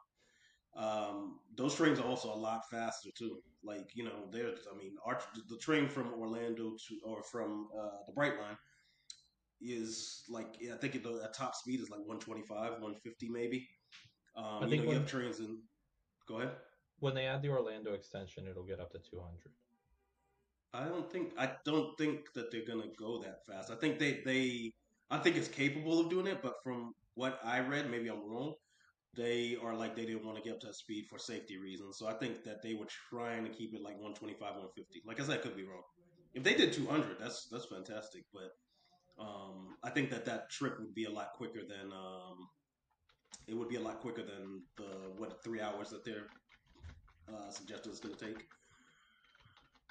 [0.76, 3.38] um, those trains are also a lot faster too.
[3.64, 7.98] Like you know, there's I mean, our, the train from Orlando to or from uh,
[8.06, 8.56] the Brightline
[9.60, 13.68] is like I think the top speed is like 125, 150 maybe.
[14.36, 15.58] Um, I you think know, you have trains in.
[16.28, 16.52] Go ahead.
[17.00, 19.52] When they add the Orlando extension, it'll get up to 200.
[20.74, 23.70] I don't think I don't think that they're gonna go that fast.
[23.70, 24.72] I think they they
[25.10, 28.54] I think it's capable of doing it, but from what I read, maybe I'm wrong.
[29.16, 31.96] They are like they didn't want to get up to speed for safety reasons.
[31.98, 35.02] So I think that they were trying to keep it like 125, 150.
[35.06, 35.82] Like I said, I could be wrong.
[36.34, 38.24] If they did 200, that's that's fantastic.
[38.32, 38.50] But
[39.18, 42.46] um, I think that that trip would be a lot quicker than um,
[43.46, 46.26] it would be a lot quicker than the what three hours that they're
[47.32, 48.44] uh, suggesting it's going to take.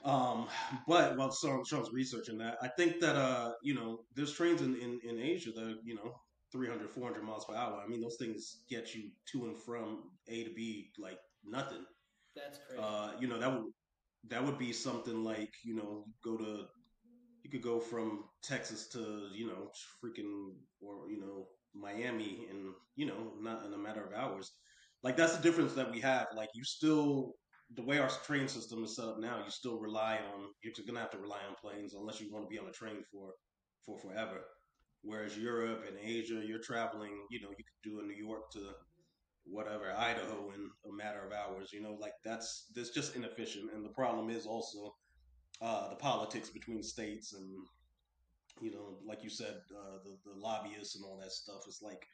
[0.04, 0.47] Um,
[0.88, 4.76] but while Sean, Sean's researching that, I think that uh, you know, there's trains in,
[4.76, 6.15] in, in Asia that are, you know,
[6.52, 7.82] 300, 400 miles per hour.
[7.84, 11.86] I mean, those things get you to and from A to B like nothing.
[12.36, 12.82] That's crazy.
[12.82, 13.71] Uh, you know, that would
[14.30, 16.65] that would be something like, you know, go to
[17.43, 19.71] you could go from Texas to you know
[20.04, 24.52] freaking or you know Miami in you know not in a matter of hours.
[25.03, 26.27] Like that's the difference that we have.
[26.36, 27.36] Like you still
[27.75, 30.99] the way our train system is set up now, you still rely on you're gonna
[30.99, 33.33] have to rely on planes unless you want to be on a train for
[33.86, 34.41] for forever.
[35.03, 37.25] Whereas Europe and Asia, you're traveling.
[37.29, 38.71] You know, you could do a New York to
[39.45, 41.69] whatever Idaho in a matter of hours.
[41.73, 43.71] You know, like that's that's just inefficient.
[43.73, 44.93] And the problem is also
[45.62, 47.49] uh, the politics between states and
[48.62, 51.62] you know, like you said, uh, the the lobbyists and all that stuff.
[51.67, 52.05] It's like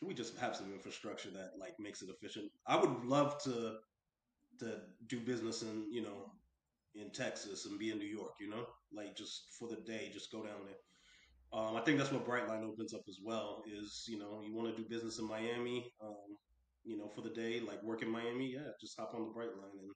[0.00, 2.50] can we just have some infrastructure that like makes it efficient?
[2.66, 3.76] I would love to
[4.60, 6.32] to do business in you know
[6.94, 8.32] in Texas and be in New York.
[8.40, 10.80] You know, like just for the day, just go down there.
[11.52, 13.62] Um, I think that's what Brightline opens up as well.
[13.70, 16.36] Is you know you want to do business in Miami, um,
[16.84, 19.76] you know, for the day, like work in Miami, yeah, just hop on the Brightline
[19.78, 19.90] and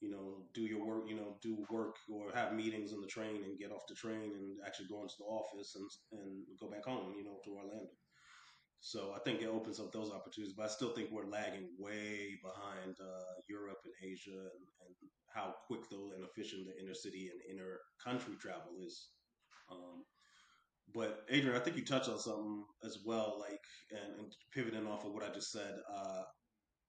[0.00, 3.44] you know do your work, you know, do work or have meetings in the train
[3.44, 6.84] and get off the train and actually go into the office and and go back
[6.84, 7.86] home, you know, to Orlando.
[8.80, 12.38] So I think it opens up those opportunities, but I still think we're lagging way
[12.42, 14.94] behind uh, Europe and Asia and, and,
[15.34, 19.08] how quick though and efficient the inner city and inner country travel is.
[19.70, 20.02] Um,
[20.94, 23.60] but Adrian, I think you touched on something as well, like
[23.90, 25.74] and, and pivoting off of what I just said.
[25.94, 26.22] Uh,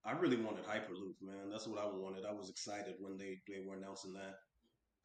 [0.05, 1.49] I really wanted Hyperloop, man.
[1.51, 2.25] That's what I wanted.
[2.25, 4.35] I was excited when they they were announcing that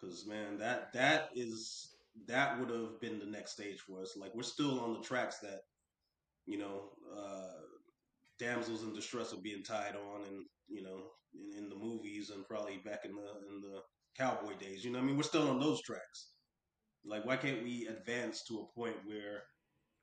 [0.00, 1.96] because man, that that is
[2.28, 4.16] that would have been the next stage for us.
[4.16, 5.60] Like we're still on the tracks that
[6.46, 7.60] you know uh,
[8.38, 11.00] damsels in distress are being tied on, and you know
[11.34, 13.80] in, in the movies and probably back in the in the
[14.16, 14.84] cowboy days.
[14.84, 16.32] You know, I mean, we're still on those tracks.
[17.04, 19.42] Like, why can't we advance to a point where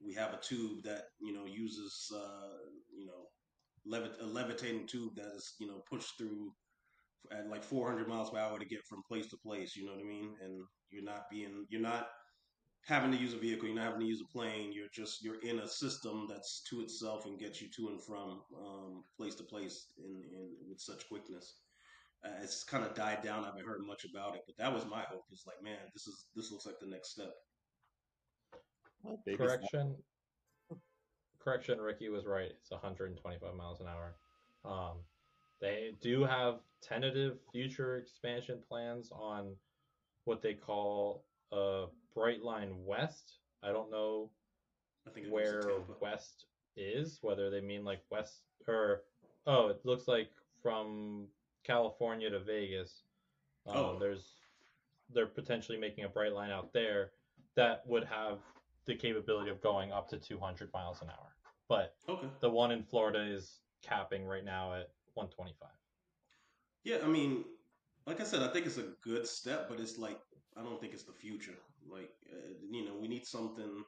[0.03, 2.57] we have a tube that you know uses uh,
[2.97, 3.27] you know
[3.85, 6.51] levit- a levitating tube that is you know pushed through
[7.31, 9.75] at like 400 miles per hour to get from place to place.
[9.75, 10.33] You know what I mean?
[10.41, 12.07] And you're not being you're not
[12.85, 13.67] having to use a vehicle.
[13.67, 14.71] You're not having to use a plane.
[14.73, 18.41] You're just you're in a system that's to itself and gets you to and from
[18.59, 21.55] um, place to place in, in with such quickness
[22.23, 23.43] uh, it's kind of died down.
[23.43, 25.23] I haven't heard much about it, but that was my hope.
[25.31, 27.33] It's like, man, this is this looks like the next step.
[29.35, 29.95] Correction,
[31.39, 31.81] correction.
[31.81, 32.51] Ricky was right.
[32.61, 34.15] It's 125 miles an hour.
[34.63, 34.97] Um,
[35.59, 39.55] they do have tentative future expansion plans on
[40.25, 43.39] what they call a Brightline West.
[43.63, 44.29] I don't know
[45.07, 45.63] I think where
[45.99, 46.45] West
[46.75, 49.03] is, whether they mean like West or
[49.47, 50.29] oh, it looks like
[50.61, 51.27] from
[51.63, 53.03] California to Vegas.
[53.67, 53.97] Um, oh.
[53.99, 54.35] There's
[55.13, 57.11] they're potentially making a Brightline out there
[57.55, 58.39] that would have
[58.85, 61.35] the capability of going up to 200 miles an hour.
[61.67, 62.27] But okay.
[62.39, 65.69] the one in Florida is capping right now at 125.
[66.83, 67.43] Yeah, I mean,
[68.05, 70.19] like I said, I think it's a good step, but it's like
[70.57, 71.57] I don't think it's the future.
[71.89, 73.83] Like, uh, you know, we need something.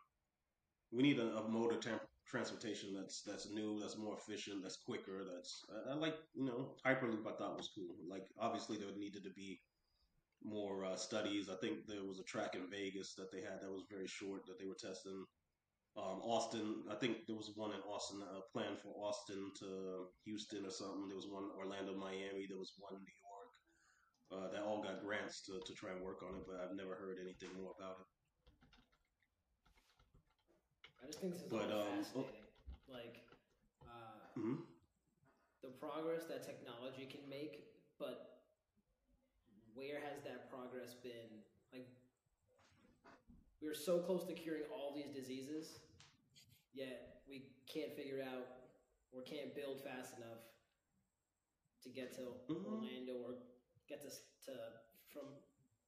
[0.91, 4.78] We need a, a mode of temp- transportation that's that's new, that's more efficient, that's
[4.78, 5.23] quicker.
[5.23, 7.28] That's I, I like you know Hyperloop.
[7.28, 7.95] I thought was cool.
[8.10, 9.60] Like obviously there needed to be
[10.43, 11.49] more uh, studies.
[11.49, 14.45] I think there was a track in Vegas that they had that was very short
[14.47, 15.26] that they were testing.
[15.95, 20.08] Um, Austin, I think there was one in Austin, a uh, plan for Austin to
[20.26, 21.08] Houston or something.
[21.08, 22.47] There was one Orlando, Miami.
[22.49, 23.22] There was one New.
[24.34, 26.98] Uh, that all got grants to, to try and work on it, but I've never
[26.98, 28.10] heard anything more about it.
[30.98, 32.34] I just think this is but, um, fascinating.
[32.34, 32.89] Oh.
[32.89, 33.22] Like,
[33.86, 34.65] uh, mm-hmm.
[35.62, 37.62] the progress that technology can make,
[38.00, 38.41] but
[39.76, 41.46] where has that progress been?
[41.69, 41.86] Like,
[43.62, 45.78] we are so close to curing all these diseases,
[46.74, 48.50] yet we can't figure out
[49.13, 50.41] or can't build fast enough
[51.84, 52.65] to get to mm-hmm.
[52.65, 53.36] Orlando or
[53.88, 54.52] get us to
[55.12, 55.30] from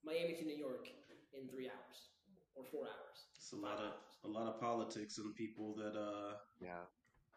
[0.03, 0.87] Miami to New York
[1.33, 2.09] in three hours
[2.55, 3.17] or four hours.
[3.35, 3.91] It's a lot of
[4.23, 6.85] a lot of politics and people that uh yeah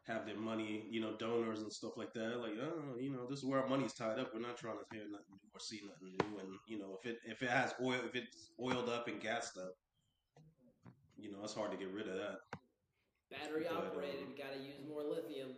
[0.06, 2.40] have their money, you know, donors and stuff like that.
[2.40, 4.32] Like, oh, you know, this is where our money's tied up.
[4.32, 6.38] We're not trying to hear nothing new or see nothing new.
[6.38, 9.58] And you know, if it if it has oil, if it's oiled up and gassed
[9.58, 9.74] up,
[11.16, 12.38] you know, it's hard to get rid of that.
[13.30, 14.22] Battery but, operated.
[14.22, 15.50] Um, Got to use more lithium.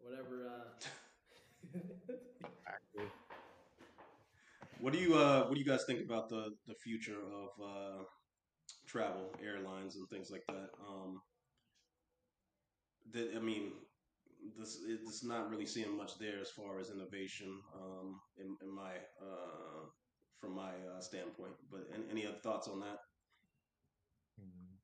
[0.00, 0.50] Whatever.
[0.50, 1.78] Uh...
[4.82, 8.02] what do you uh What do you guys think about the the future of uh
[8.86, 10.68] travel, airlines, and things like that.
[10.88, 11.20] Um,
[13.12, 13.72] that I mean,
[14.58, 18.92] this it's not really seeing much there as far as innovation um, in, in my
[19.20, 19.86] uh,
[20.40, 21.54] from my uh, standpoint.
[21.70, 22.98] But any, any other thoughts on that?
[24.38, 24.74] Hmm.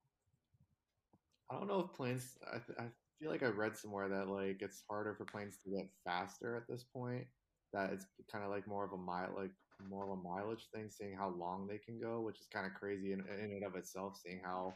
[1.51, 2.39] I don't know if planes.
[2.53, 2.87] I, I
[3.21, 6.69] feel like I read somewhere that like it's harder for planes to get faster at
[6.69, 7.25] this point.
[7.73, 9.51] That it's kind of like more of a mile, like
[9.87, 12.75] more of a mileage thing, seeing how long they can go, which is kind of
[12.75, 14.19] crazy in, in and of itself.
[14.23, 14.75] Seeing how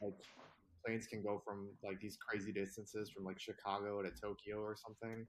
[0.00, 0.14] like
[0.84, 5.26] planes can go from like these crazy distances from like Chicago to Tokyo or something.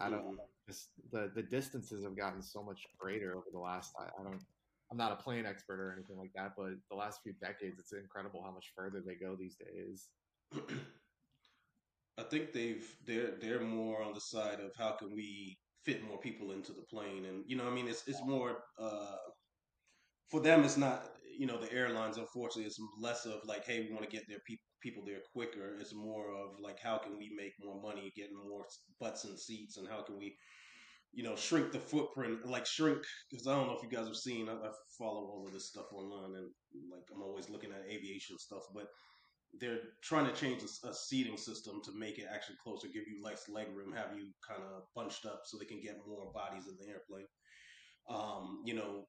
[0.00, 0.38] I don't Mhm.
[0.66, 3.92] just the the distances have gotten so much greater over the last.
[3.98, 4.42] I, I don't.
[4.90, 7.92] I'm not a plane expert or anything like that, but the last few decades, it's
[7.92, 10.10] incredible how much further they go these days.
[12.18, 16.18] I think they've they're they're more on the side of how can we fit more
[16.18, 19.16] people into the plane, and you know, I mean, it's it's more uh,
[20.30, 20.64] for them.
[20.64, 21.04] It's not
[21.38, 22.18] you know the airlines.
[22.18, 25.76] Unfortunately, it's less of like, hey, we want to get their people people there quicker.
[25.80, 28.64] It's more of like, how can we make more money, getting more
[29.00, 30.36] butts and seats, and how can we
[31.12, 34.16] you know shrink the footprint, like shrink because I don't know if you guys have
[34.16, 34.48] seen.
[34.48, 36.48] I, I follow all of this stuff online, and
[36.90, 38.86] like I'm always looking at aviation stuff, but
[39.60, 43.48] they're trying to change a, seating system to make it actually closer, give you less
[43.48, 46.76] leg room, have you kind of bunched up so they can get more bodies in
[46.80, 47.26] the airplane.
[48.08, 49.06] Um, you know,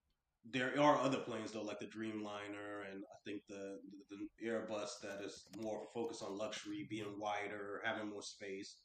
[0.52, 3.80] there are other planes though, like the Dreamliner, and I think the,
[4.10, 8.78] the the Airbus that is more focused on luxury, being wider, having more space.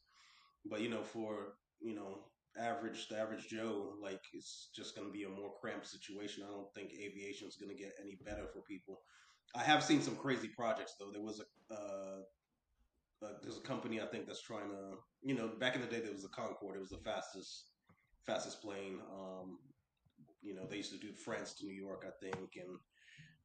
[0.65, 5.13] But you know, for you know average the average Joe, like it's just going to
[5.13, 6.45] be a more cramped situation.
[6.47, 9.01] I don't think aviation is going to get any better for people.
[9.55, 11.11] I have seen some crazy projects though.
[11.13, 12.19] There was a uh,
[13.25, 16.01] uh, there's a company I think that's trying to you know back in the day
[16.01, 16.77] there was the Concorde.
[16.77, 17.71] It was the fastest
[18.27, 18.99] fastest plane.
[19.13, 19.59] Um,
[20.43, 22.79] you know they used to do France to New York I think, and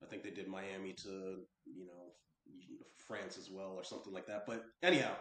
[0.04, 2.14] I think they did Miami to you know
[3.08, 4.44] France as well or something like that.
[4.48, 5.16] But anyhow.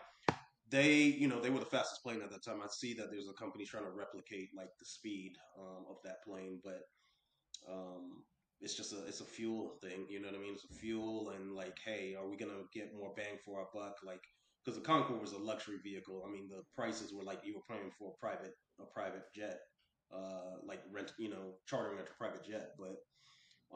[0.71, 2.63] They, you know, they were the fastest plane at that time.
[2.65, 6.25] I see that there's a company trying to replicate like the speed um, of that
[6.25, 6.81] plane, but
[7.71, 8.23] um,
[8.63, 10.07] it's just a it's a fuel thing.
[10.09, 10.55] You know what I mean?
[10.55, 13.97] It's a fuel and like, hey, are we gonna get more bang for our buck?
[14.05, 14.23] Like,
[14.65, 16.25] because the Concorde was a luxury vehicle.
[16.27, 19.59] I mean, the prices were like you were paying for a private a private jet,
[20.15, 22.71] uh, like rent, you know, chartering a private jet.
[22.79, 22.97] But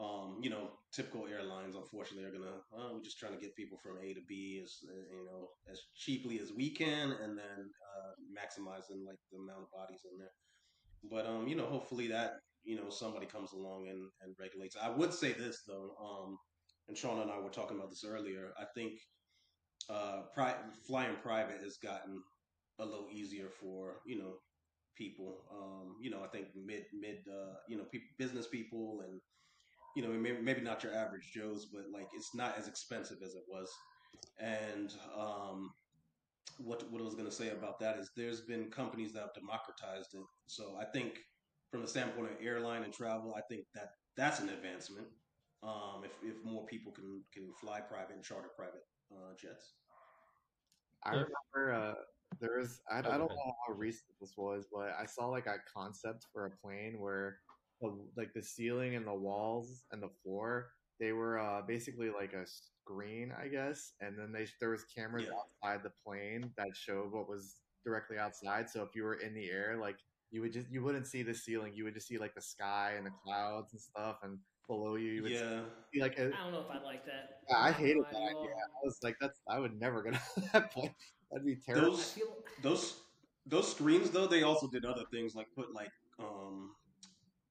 [0.01, 3.77] um, you know, typical airlines, unfortunately, are gonna oh, we're just trying to get people
[3.83, 7.59] from A to B as uh, you know as cheaply as we can, and then
[7.91, 10.31] uh, maximizing like the amount of bodies in there.
[11.09, 14.75] But um, you know, hopefully that you know somebody comes along and, and regulates.
[14.81, 16.37] I would say this though, um,
[16.89, 18.51] and Sean and I were talking about this earlier.
[18.59, 18.99] I think
[19.89, 22.21] uh, pri- flying private has gotten
[22.79, 24.33] a little easier for you know
[24.97, 25.45] people.
[25.49, 29.21] Um, you know, I think mid mid uh, you know people, business people and
[29.95, 33.33] you know maybe, maybe not your average Joes, but like it's not as expensive as
[33.33, 33.69] it was.
[34.41, 35.71] And um,
[36.57, 39.33] what what I was going to say about that is there's been companies that have
[39.33, 40.25] democratized it.
[40.47, 41.19] So I think
[41.71, 45.07] from the standpoint of airline and travel, I think that that's an advancement.
[45.63, 49.73] Um, if if more people can can fly private and charter private uh, jets.
[51.03, 51.93] I remember uh,
[52.39, 55.57] there was I, I don't know how recent this was, but I saw like a
[55.73, 57.39] concept for a plane where
[57.81, 62.33] the like the ceiling and the walls and the floor they were uh, basically like
[62.33, 65.33] a screen, I guess, and then they there was cameras Yeah.
[65.63, 68.69] outside the plane that showed what was directly outside.
[68.69, 69.97] So if you were in the air, like
[70.31, 72.93] you would just you wouldn't see the ceiling, you would just see like the sky
[72.97, 75.61] and the clouds and stuff, and below you you would Yeah,
[75.93, 77.29] see like a, I don't know if I like that.
[77.49, 78.19] yeah, I Not hated gonna that.
[78.19, 80.19] lie to I was like, that's I would never go to
[80.53, 80.91] that point.
[81.31, 81.91] That'd be terrible.
[81.91, 82.99] Those feel those
[83.45, 86.71] those screens though they also did other things like put like um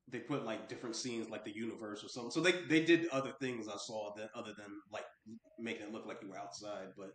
[0.09, 2.31] they put like different scenes like the universe or something.
[2.31, 5.05] So they they did other things i saw that other than like
[5.59, 7.11] making it look like you were outside but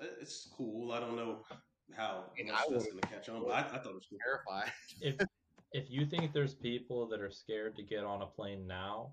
[0.00, 0.92] it's- it's cool.
[0.92, 1.42] I don't know
[1.96, 4.18] how mean, I that's would've- gonna catch on but i, I thought it was cool.
[4.24, 4.72] terrified.
[5.00, 5.16] if
[5.72, 9.12] if you think there's people that are scared to get on a plane now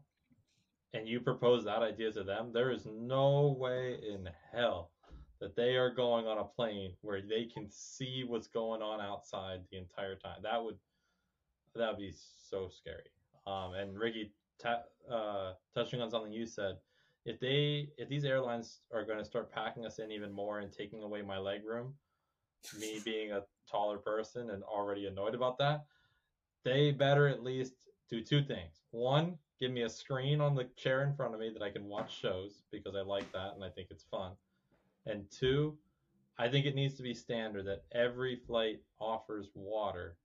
[0.93, 4.91] and you propose that idea to them there is no way in hell
[5.39, 9.61] that they are going on a plane where they can see what's going on outside
[9.71, 10.39] the entire time.
[10.43, 10.77] That would
[11.75, 13.09] that would be so scary.
[13.47, 16.75] Um and ricky ta- uh touching on something you said
[17.25, 20.73] if they if these airlines are going to start packing us in even more and
[20.73, 21.93] taking away my leg room
[22.79, 25.85] me being a taller person and already annoyed about that
[26.63, 27.73] they better at least
[28.09, 28.81] do two things.
[28.91, 31.85] One, give me a screen on the chair in front of me that I can
[31.85, 34.33] watch shows because I like that and I think it's fun.
[35.05, 35.77] And two,
[36.37, 40.17] I think it needs to be standard that every flight offers water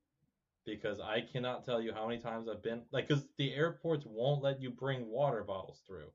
[0.64, 4.42] because I cannot tell you how many times I've been like cuz the airports won't
[4.42, 6.10] let you bring water bottles through.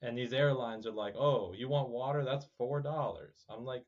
[0.00, 2.24] And these airlines are like, "Oh, you want water?
[2.24, 3.84] That's $4." I'm like,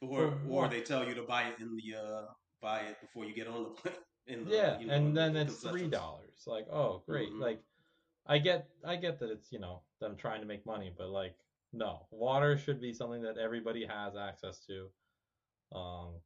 [0.00, 2.24] or or they tell you to buy it in the uh
[2.60, 3.94] buy it before you get on the plane
[4.26, 7.40] in the yeah you know, and the then it's three dollars like oh great Mhm.
[7.40, 7.62] like
[8.26, 11.34] i get i get that it's you know them trying to make money but like
[11.72, 14.88] no water should be something that everybody has access to
[15.72, 16.20] um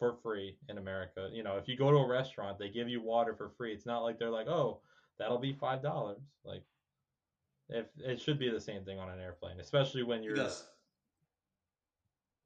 [0.00, 1.28] for free in America.
[1.30, 3.74] You know, if you go to a restaurant, they give you water for free.
[3.74, 4.80] It's not like they're like, oh,
[5.18, 6.22] that'll be five dollars.
[6.42, 6.62] Like,
[7.68, 10.36] if it should be the same thing on an airplane, especially when you're.
[10.36, 10.42] You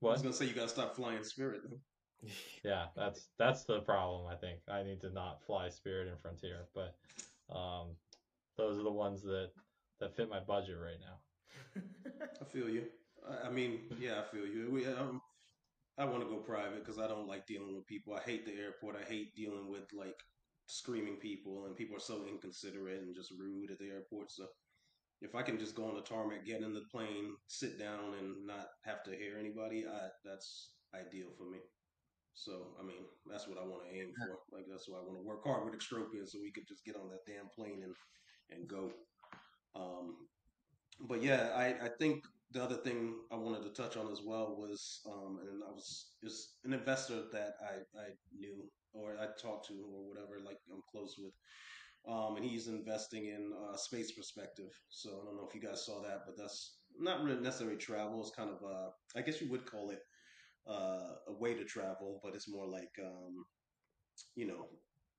[0.05, 1.63] guys, I was gonna say you gotta stop flying Spirit.
[1.69, 1.79] Though.
[2.65, 4.27] Yeah, that's that's the problem.
[4.27, 6.95] I think I need to not fly Spirit and Frontier, but
[7.55, 7.89] um,
[8.57, 9.51] those are the ones that
[10.01, 11.83] that fit my budget right now.
[12.41, 12.85] I feel you.
[13.29, 14.71] I, I mean, yeah, I feel you.
[14.71, 15.21] We, um,
[15.99, 18.15] I want to go private because I don't like dealing with people.
[18.15, 18.97] I hate the airport.
[18.97, 20.19] I hate dealing with like
[20.67, 24.31] screaming people, and people are so inconsiderate and just rude at the airport.
[24.31, 24.47] So
[25.25, 28.47] if I can just go on the tarmac, get in the plane, sit down, and
[28.47, 31.59] not have to hear anybody, I, that's ideal for me.
[32.35, 34.57] So I mean, that's what I want to aim for.
[34.57, 36.97] Like that's why I want to work hard with Extropian, so we could just get
[36.97, 37.95] on that damn plane and
[38.51, 38.91] and go.
[39.75, 40.17] Um,
[41.09, 44.57] but yeah, I I think the other thing I wanted to touch on as well
[44.59, 49.69] was, um, and I was is an investor that I I knew or I talked
[49.69, 51.33] to or whatever, like I'm close with.
[52.07, 54.71] Um, and he's investing in uh, space perspective.
[54.91, 58.21] So I don't know if you guys saw that, but that's not really necessarily travel.
[58.21, 60.01] It's kind of, uh, I guess you would call it
[60.69, 63.47] uh, a way to travel, but it's more like um,
[64.37, 64.69] you know,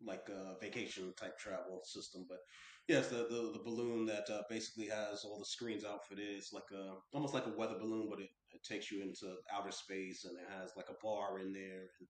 [0.06, 2.26] like a vacation type travel system.
[2.28, 2.40] But
[2.88, 6.28] yes, the the, the balloon that uh, basically has all the screens outfitted.
[6.30, 9.72] It's like a almost like a weather balloon, but it, it takes you into outer
[9.72, 11.90] space, and it has like a bar in there.
[12.00, 12.08] And,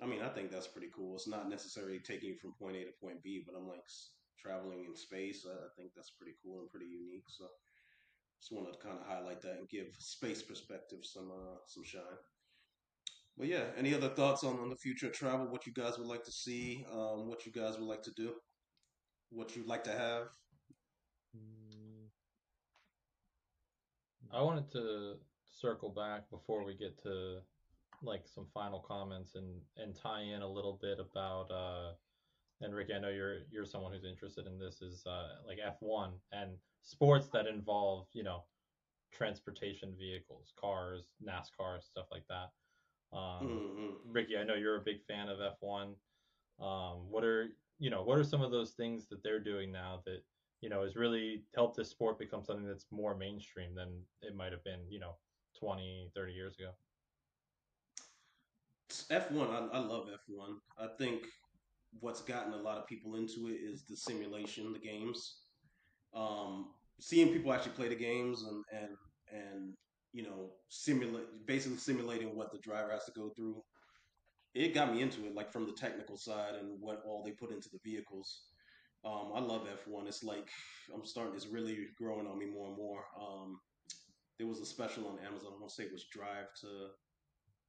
[0.00, 1.14] I mean, I think that's pretty cool.
[1.14, 3.84] It's not necessarily taking you from point A to point B, but I'm like
[4.38, 5.46] traveling in space.
[5.46, 7.24] I think that's pretty cool and pretty unique.
[7.28, 7.46] So
[8.40, 12.02] just wanted to kind of highlight that and give space perspective some uh, some shine.
[13.38, 15.46] But yeah, any other thoughts on, on the future of travel?
[15.46, 16.84] What you guys would like to see?
[16.92, 18.32] Um, what you guys would like to do?
[19.30, 20.28] What you'd like to have?
[24.32, 25.14] I wanted to
[25.60, 27.38] circle back before we get to
[28.06, 31.92] like some final comments and and tie in a little bit about uh
[32.62, 36.12] and Ricky, I know you're you're someone who's interested in this is uh like F1
[36.32, 36.52] and
[36.82, 38.44] sports that involve, you know,
[39.12, 42.50] transportation vehicles, cars, NASCAR, stuff like that.
[43.16, 44.12] Um, Mm-hmm.
[44.12, 45.94] Ricky, I know you're a big fan of F1.
[46.58, 47.48] Um, what are
[47.78, 50.22] you know what are some of those things that they're doing now that
[50.62, 53.88] you know has really helped this sport become something that's more mainstream than
[54.22, 55.16] it might have been you know
[55.60, 56.70] 20 30 years ago
[58.90, 60.56] F1, I, I love F1.
[60.78, 61.26] I think
[62.00, 65.38] what's gotten a lot of people into it is the simulation, the games.
[66.14, 66.68] Um,
[67.00, 68.96] seeing people actually play the games and and
[69.30, 69.74] and
[70.12, 73.62] you know simulate basically simulating what the driver has to go through.
[74.54, 77.52] It got me into it, like from the technical side and what all they put
[77.52, 78.44] into the vehicles.
[79.04, 80.06] Um, I love F1.
[80.08, 80.48] It's like
[80.94, 81.34] I'm starting.
[81.34, 83.04] It's really growing on me more and more.
[83.20, 83.60] Um,
[84.38, 85.52] there was a special on Amazon.
[85.54, 86.88] I want to say it was Drive to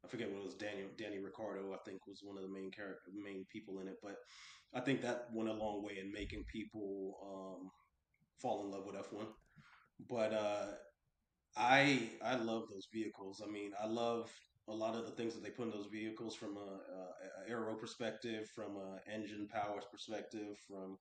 [0.03, 0.55] I forget what it was.
[0.55, 3.97] Daniel Danny Ricciardo, I think, was one of the main character, main people in it.
[4.01, 4.15] But
[4.73, 7.69] I think that went a long way in making people um,
[8.41, 9.27] fall in love with F one.
[10.09, 10.67] But uh,
[11.55, 13.41] I I love those vehicles.
[13.45, 14.31] I mean, I love
[14.69, 17.73] a lot of the things that they put in those vehicles from a, a, aero
[17.75, 20.97] perspective, from a engine power perspective, from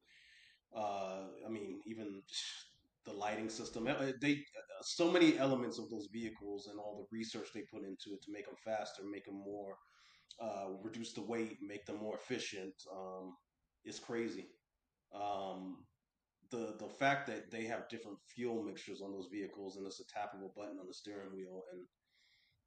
[0.75, 2.23] uh, I mean, even
[3.07, 3.87] the lighting system.
[3.87, 4.45] Uh, They
[4.83, 8.33] so many elements of those vehicles and all the research they put into it to
[8.33, 9.75] make them faster, make them more,
[10.41, 12.75] uh, reduce the weight, make them more efficient.
[12.93, 13.35] Um,
[13.85, 14.47] is crazy.
[15.15, 15.85] Um,
[16.51, 20.05] the the fact that they have different fuel mixtures on those vehicles and it's a
[20.05, 21.83] tappable button on the steering wheel and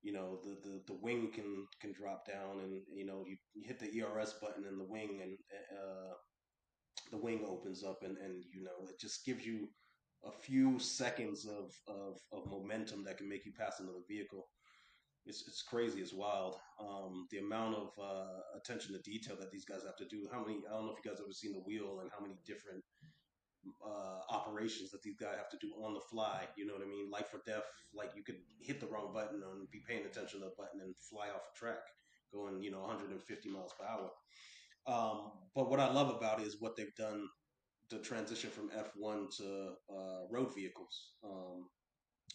[0.02, 3.64] you know the, the, the wing can can drop down and you know you, you
[3.66, 5.38] hit the ERS button in the wing and
[5.78, 6.14] uh,
[7.12, 9.68] the wing opens up and and you know it just gives you
[10.26, 14.48] a few seconds of, of, of momentum that can make you pass another vehicle.
[15.26, 16.02] It's, it's crazy.
[16.02, 16.56] It's wild.
[16.80, 20.28] Um, the amount of uh, attention to detail that these guys have to do.
[20.32, 20.60] How many?
[20.68, 22.84] I don't know if you guys ever seen the wheel and how many different
[23.86, 26.48] uh, operations that these guys have to do on the fly.
[26.58, 27.12] You know what I mean?
[27.12, 27.64] Life or death.
[27.94, 30.96] Like you could hit the wrong button and be paying attention to the button and
[31.10, 31.84] fly off a track,
[32.34, 34.10] going you know 150 miles per hour.
[34.88, 37.28] Um, but what I love about it is what they've done
[37.90, 41.14] the transition from F1 to uh, road vehicles.
[41.24, 41.68] Um,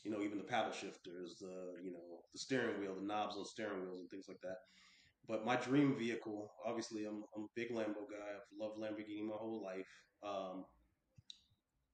[0.04, 3.44] you know, even the paddle shifters, the you know the steering wheel, the knobs on
[3.44, 4.56] steering wheels, and things like that.
[5.26, 8.28] But my dream vehicle, obviously, I'm, I'm a big Lambo guy.
[8.34, 9.88] I've loved Lamborghini my whole life.
[10.22, 10.64] Um,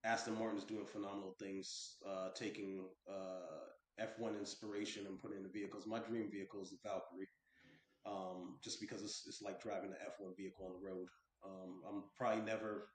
[0.03, 5.43] Aston Martin is doing phenomenal things, uh, taking uh, F1 inspiration and putting it in
[5.43, 5.85] the vehicles.
[5.85, 7.29] My dream vehicle is the Valkyrie,
[8.05, 11.07] um, just because it's, it's like driving an F1 vehicle on the road.
[11.45, 12.87] Um, I'm probably never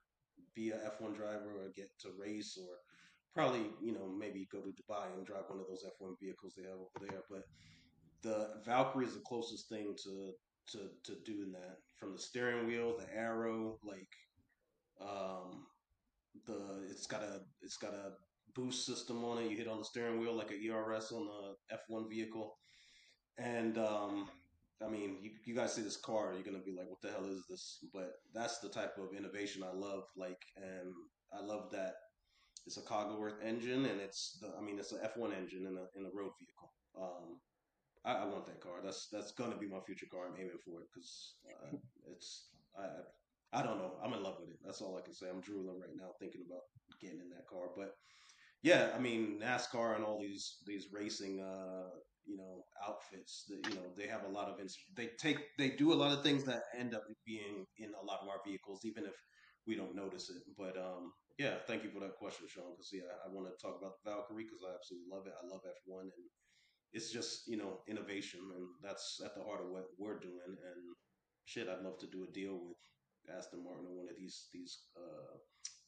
[0.54, 2.76] be a F1 driver or get to race or
[3.34, 6.64] probably, you know, maybe go to Dubai and drive one of those F1 vehicles they
[6.64, 7.22] have over there.
[7.30, 7.44] But
[8.22, 10.32] the Valkyrie is the closest thing to
[10.72, 14.08] to to doing that from the steering wheel, the aero, like
[15.00, 15.66] um,
[16.46, 18.12] the it's got a it's got a
[18.54, 19.50] boost system on it.
[19.50, 22.56] You hit on the steering wheel like a ERS on the F1 vehicle,
[23.38, 24.28] and um,
[24.84, 27.24] I mean, you, you guys see this car, you're gonna be like, "What the hell
[27.24, 30.04] is this?" But that's the type of innovation I love.
[30.16, 30.92] Like, and
[31.32, 31.94] I love that
[32.66, 35.86] it's a Cosworth engine, and it's the, I mean, it's an F1 engine in a
[35.98, 36.72] in a road vehicle.
[37.00, 37.40] Um,
[38.04, 38.80] I, I, want that car.
[38.84, 40.26] That's that's gonna be my future car.
[40.26, 41.76] I'm aiming for it because uh,
[42.12, 42.48] it's
[42.78, 43.94] I I don't know.
[44.02, 44.58] I'm in love with it.
[44.64, 45.26] That's all I can say.
[45.30, 46.62] I'm drooling right now thinking about
[47.00, 47.70] getting in that car.
[47.76, 47.94] But
[48.62, 51.90] yeah, I mean NASCAR and all these these racing uh,
[52.26, 55.70] you know outfits that you know they have a lot of ins- they take they
[55.70, 58.80] do a lot of things that end up being in a lot of our vehicles
[58.84, 59.14] even if
[59.66, 60.42] we don't notice it.
[60.56, 62.72] But um, yeah, thank you for that question, Sean.
[62.72, 65.34] Because yeah, I want to talk about the Valkyrie because I absolutely love it.
[65.34, 66.26] I love F1 and
[66.92, 70.54] it's just you know innovation, and that's at the heart of what we're doing.
[70.54, 70.80] And
[71.44, 72.80] shit, I'd love to do a deal with
[73.30, 75.34] Aston Martin or one of these these uh,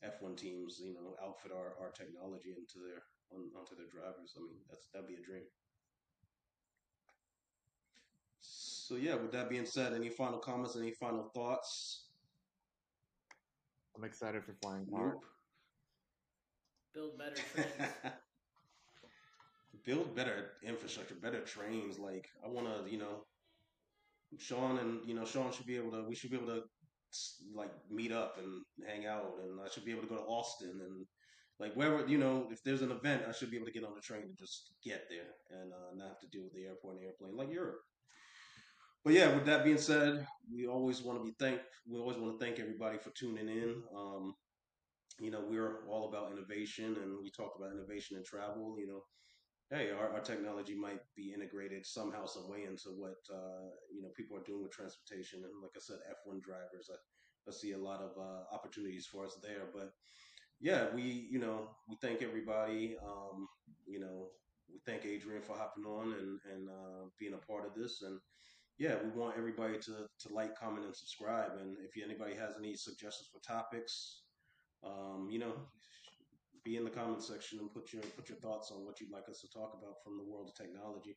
[0.05, 0.78] F1 teams.
[0.82, 4.34] You know, outfit our, our technology into their on, onto their drivers.
[4.36, 5.47] I mean, that's that'd be a dream.
[8.89, 10.74] So yeah, with that being said, any final comments?
[10.74, 12.07] Any final thoughts?
[13.95, 15.12] I'm excited for flying car.
[15.12, 15.24] Nope.
[16.95, 17.93] Build better trains.
[19.84, 21.99] Build better infrastructure, better trains.
[21.99, 23.26] Like I want to, you know,
[24.39, 26.05] Sean and you know Sean should be able to.
[26.09, 26.62] We should be able to
[27.55, 30.80] like meet up and hang out, and I should be able to go to Austin
[30.80, 31.05] and
[31.61, 33.95] like wherever you know if there's an event, I should be able to get on
[33.95, 36.97] the train and just get there and uh, not have to deal with the airport
[36.97, 37.82] and airplane like Europe
[39.09, 41.61] but yeah, with that being said, we always want to be thank.
[41.90, 43.82] We always want to thank everybody for tuning in.
[43.96, 44.34] Um,
[45.18, 48.76] you know, we're all about innovation, and we talk about innovation and travel.
[48.78, 49.02] You know,
[49.70, 54.11] hey, our, our technology might be integrated somehow, some way into what uh, you know
[54.14, 55.40] people are doing with transportation.
[55.42, 55.96] And like I said,
[56.28, 56.96] F1 drivers, I,
[57.48, 59.70] I see a lot of uh, opportunities for us there.
[59.72, 59.90] But
[60.61, 62.98] yeah, we you know we thank everybody.
[63.02, 63.48] Um,
[63.86, 64.28] you know,
[64.70, 68.20] we thank Adrian for hopping on and and uh, being a part of this and
[68.78, 71.52] yeah, we want everybody to, to like, comment, and subscribe.
[71.60, 74.22] And if anybody has any suggestions for topics,
[74.84, 75.52] um, you know,
[76.64, 79.28] be in the comment section and put your put your thoughts on what you'd like
[79.28, 81.16] us to talk about from the world of technology.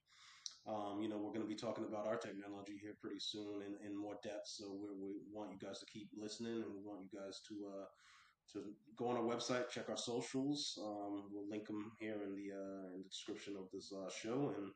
[0.67, 3.73] Um, you know, we're going to be talking about our technology here pretty soon in,
[3.85, 4.47] in more depth.
[4.47, 7.55] So we we want you guys to keep listening, and we want you guys to
[7.67, 7.85] uh,
[8.53, 8.63] to
[8.97, 10.77] go on our website, check our socials.
[10.81, 14.53] Um, we'll link them here in the uh, in the description of this uh, show,
[14.57, 14.71] and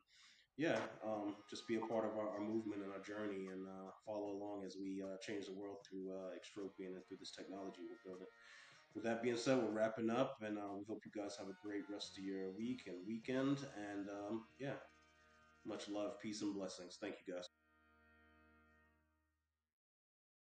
[0.56, 3.90] yeah, um, just be a part of our, our, movement and our journey and uh,
[4.06, 7.80] follow along as we uh, change the world through uh, Extropian and through this technology
[7.84, 8.28] we're building.
[8.94, 11.60] With that being said, we're wrapping up, and uh, we hope you guys have a
[11.62, 13.58] great rest of your week and weekend.
[13.76, 14.80] And um, yeah,
[15.66, 16.96] much love, peace, and blessings.
[16.98, 17.55] Thank you, guys.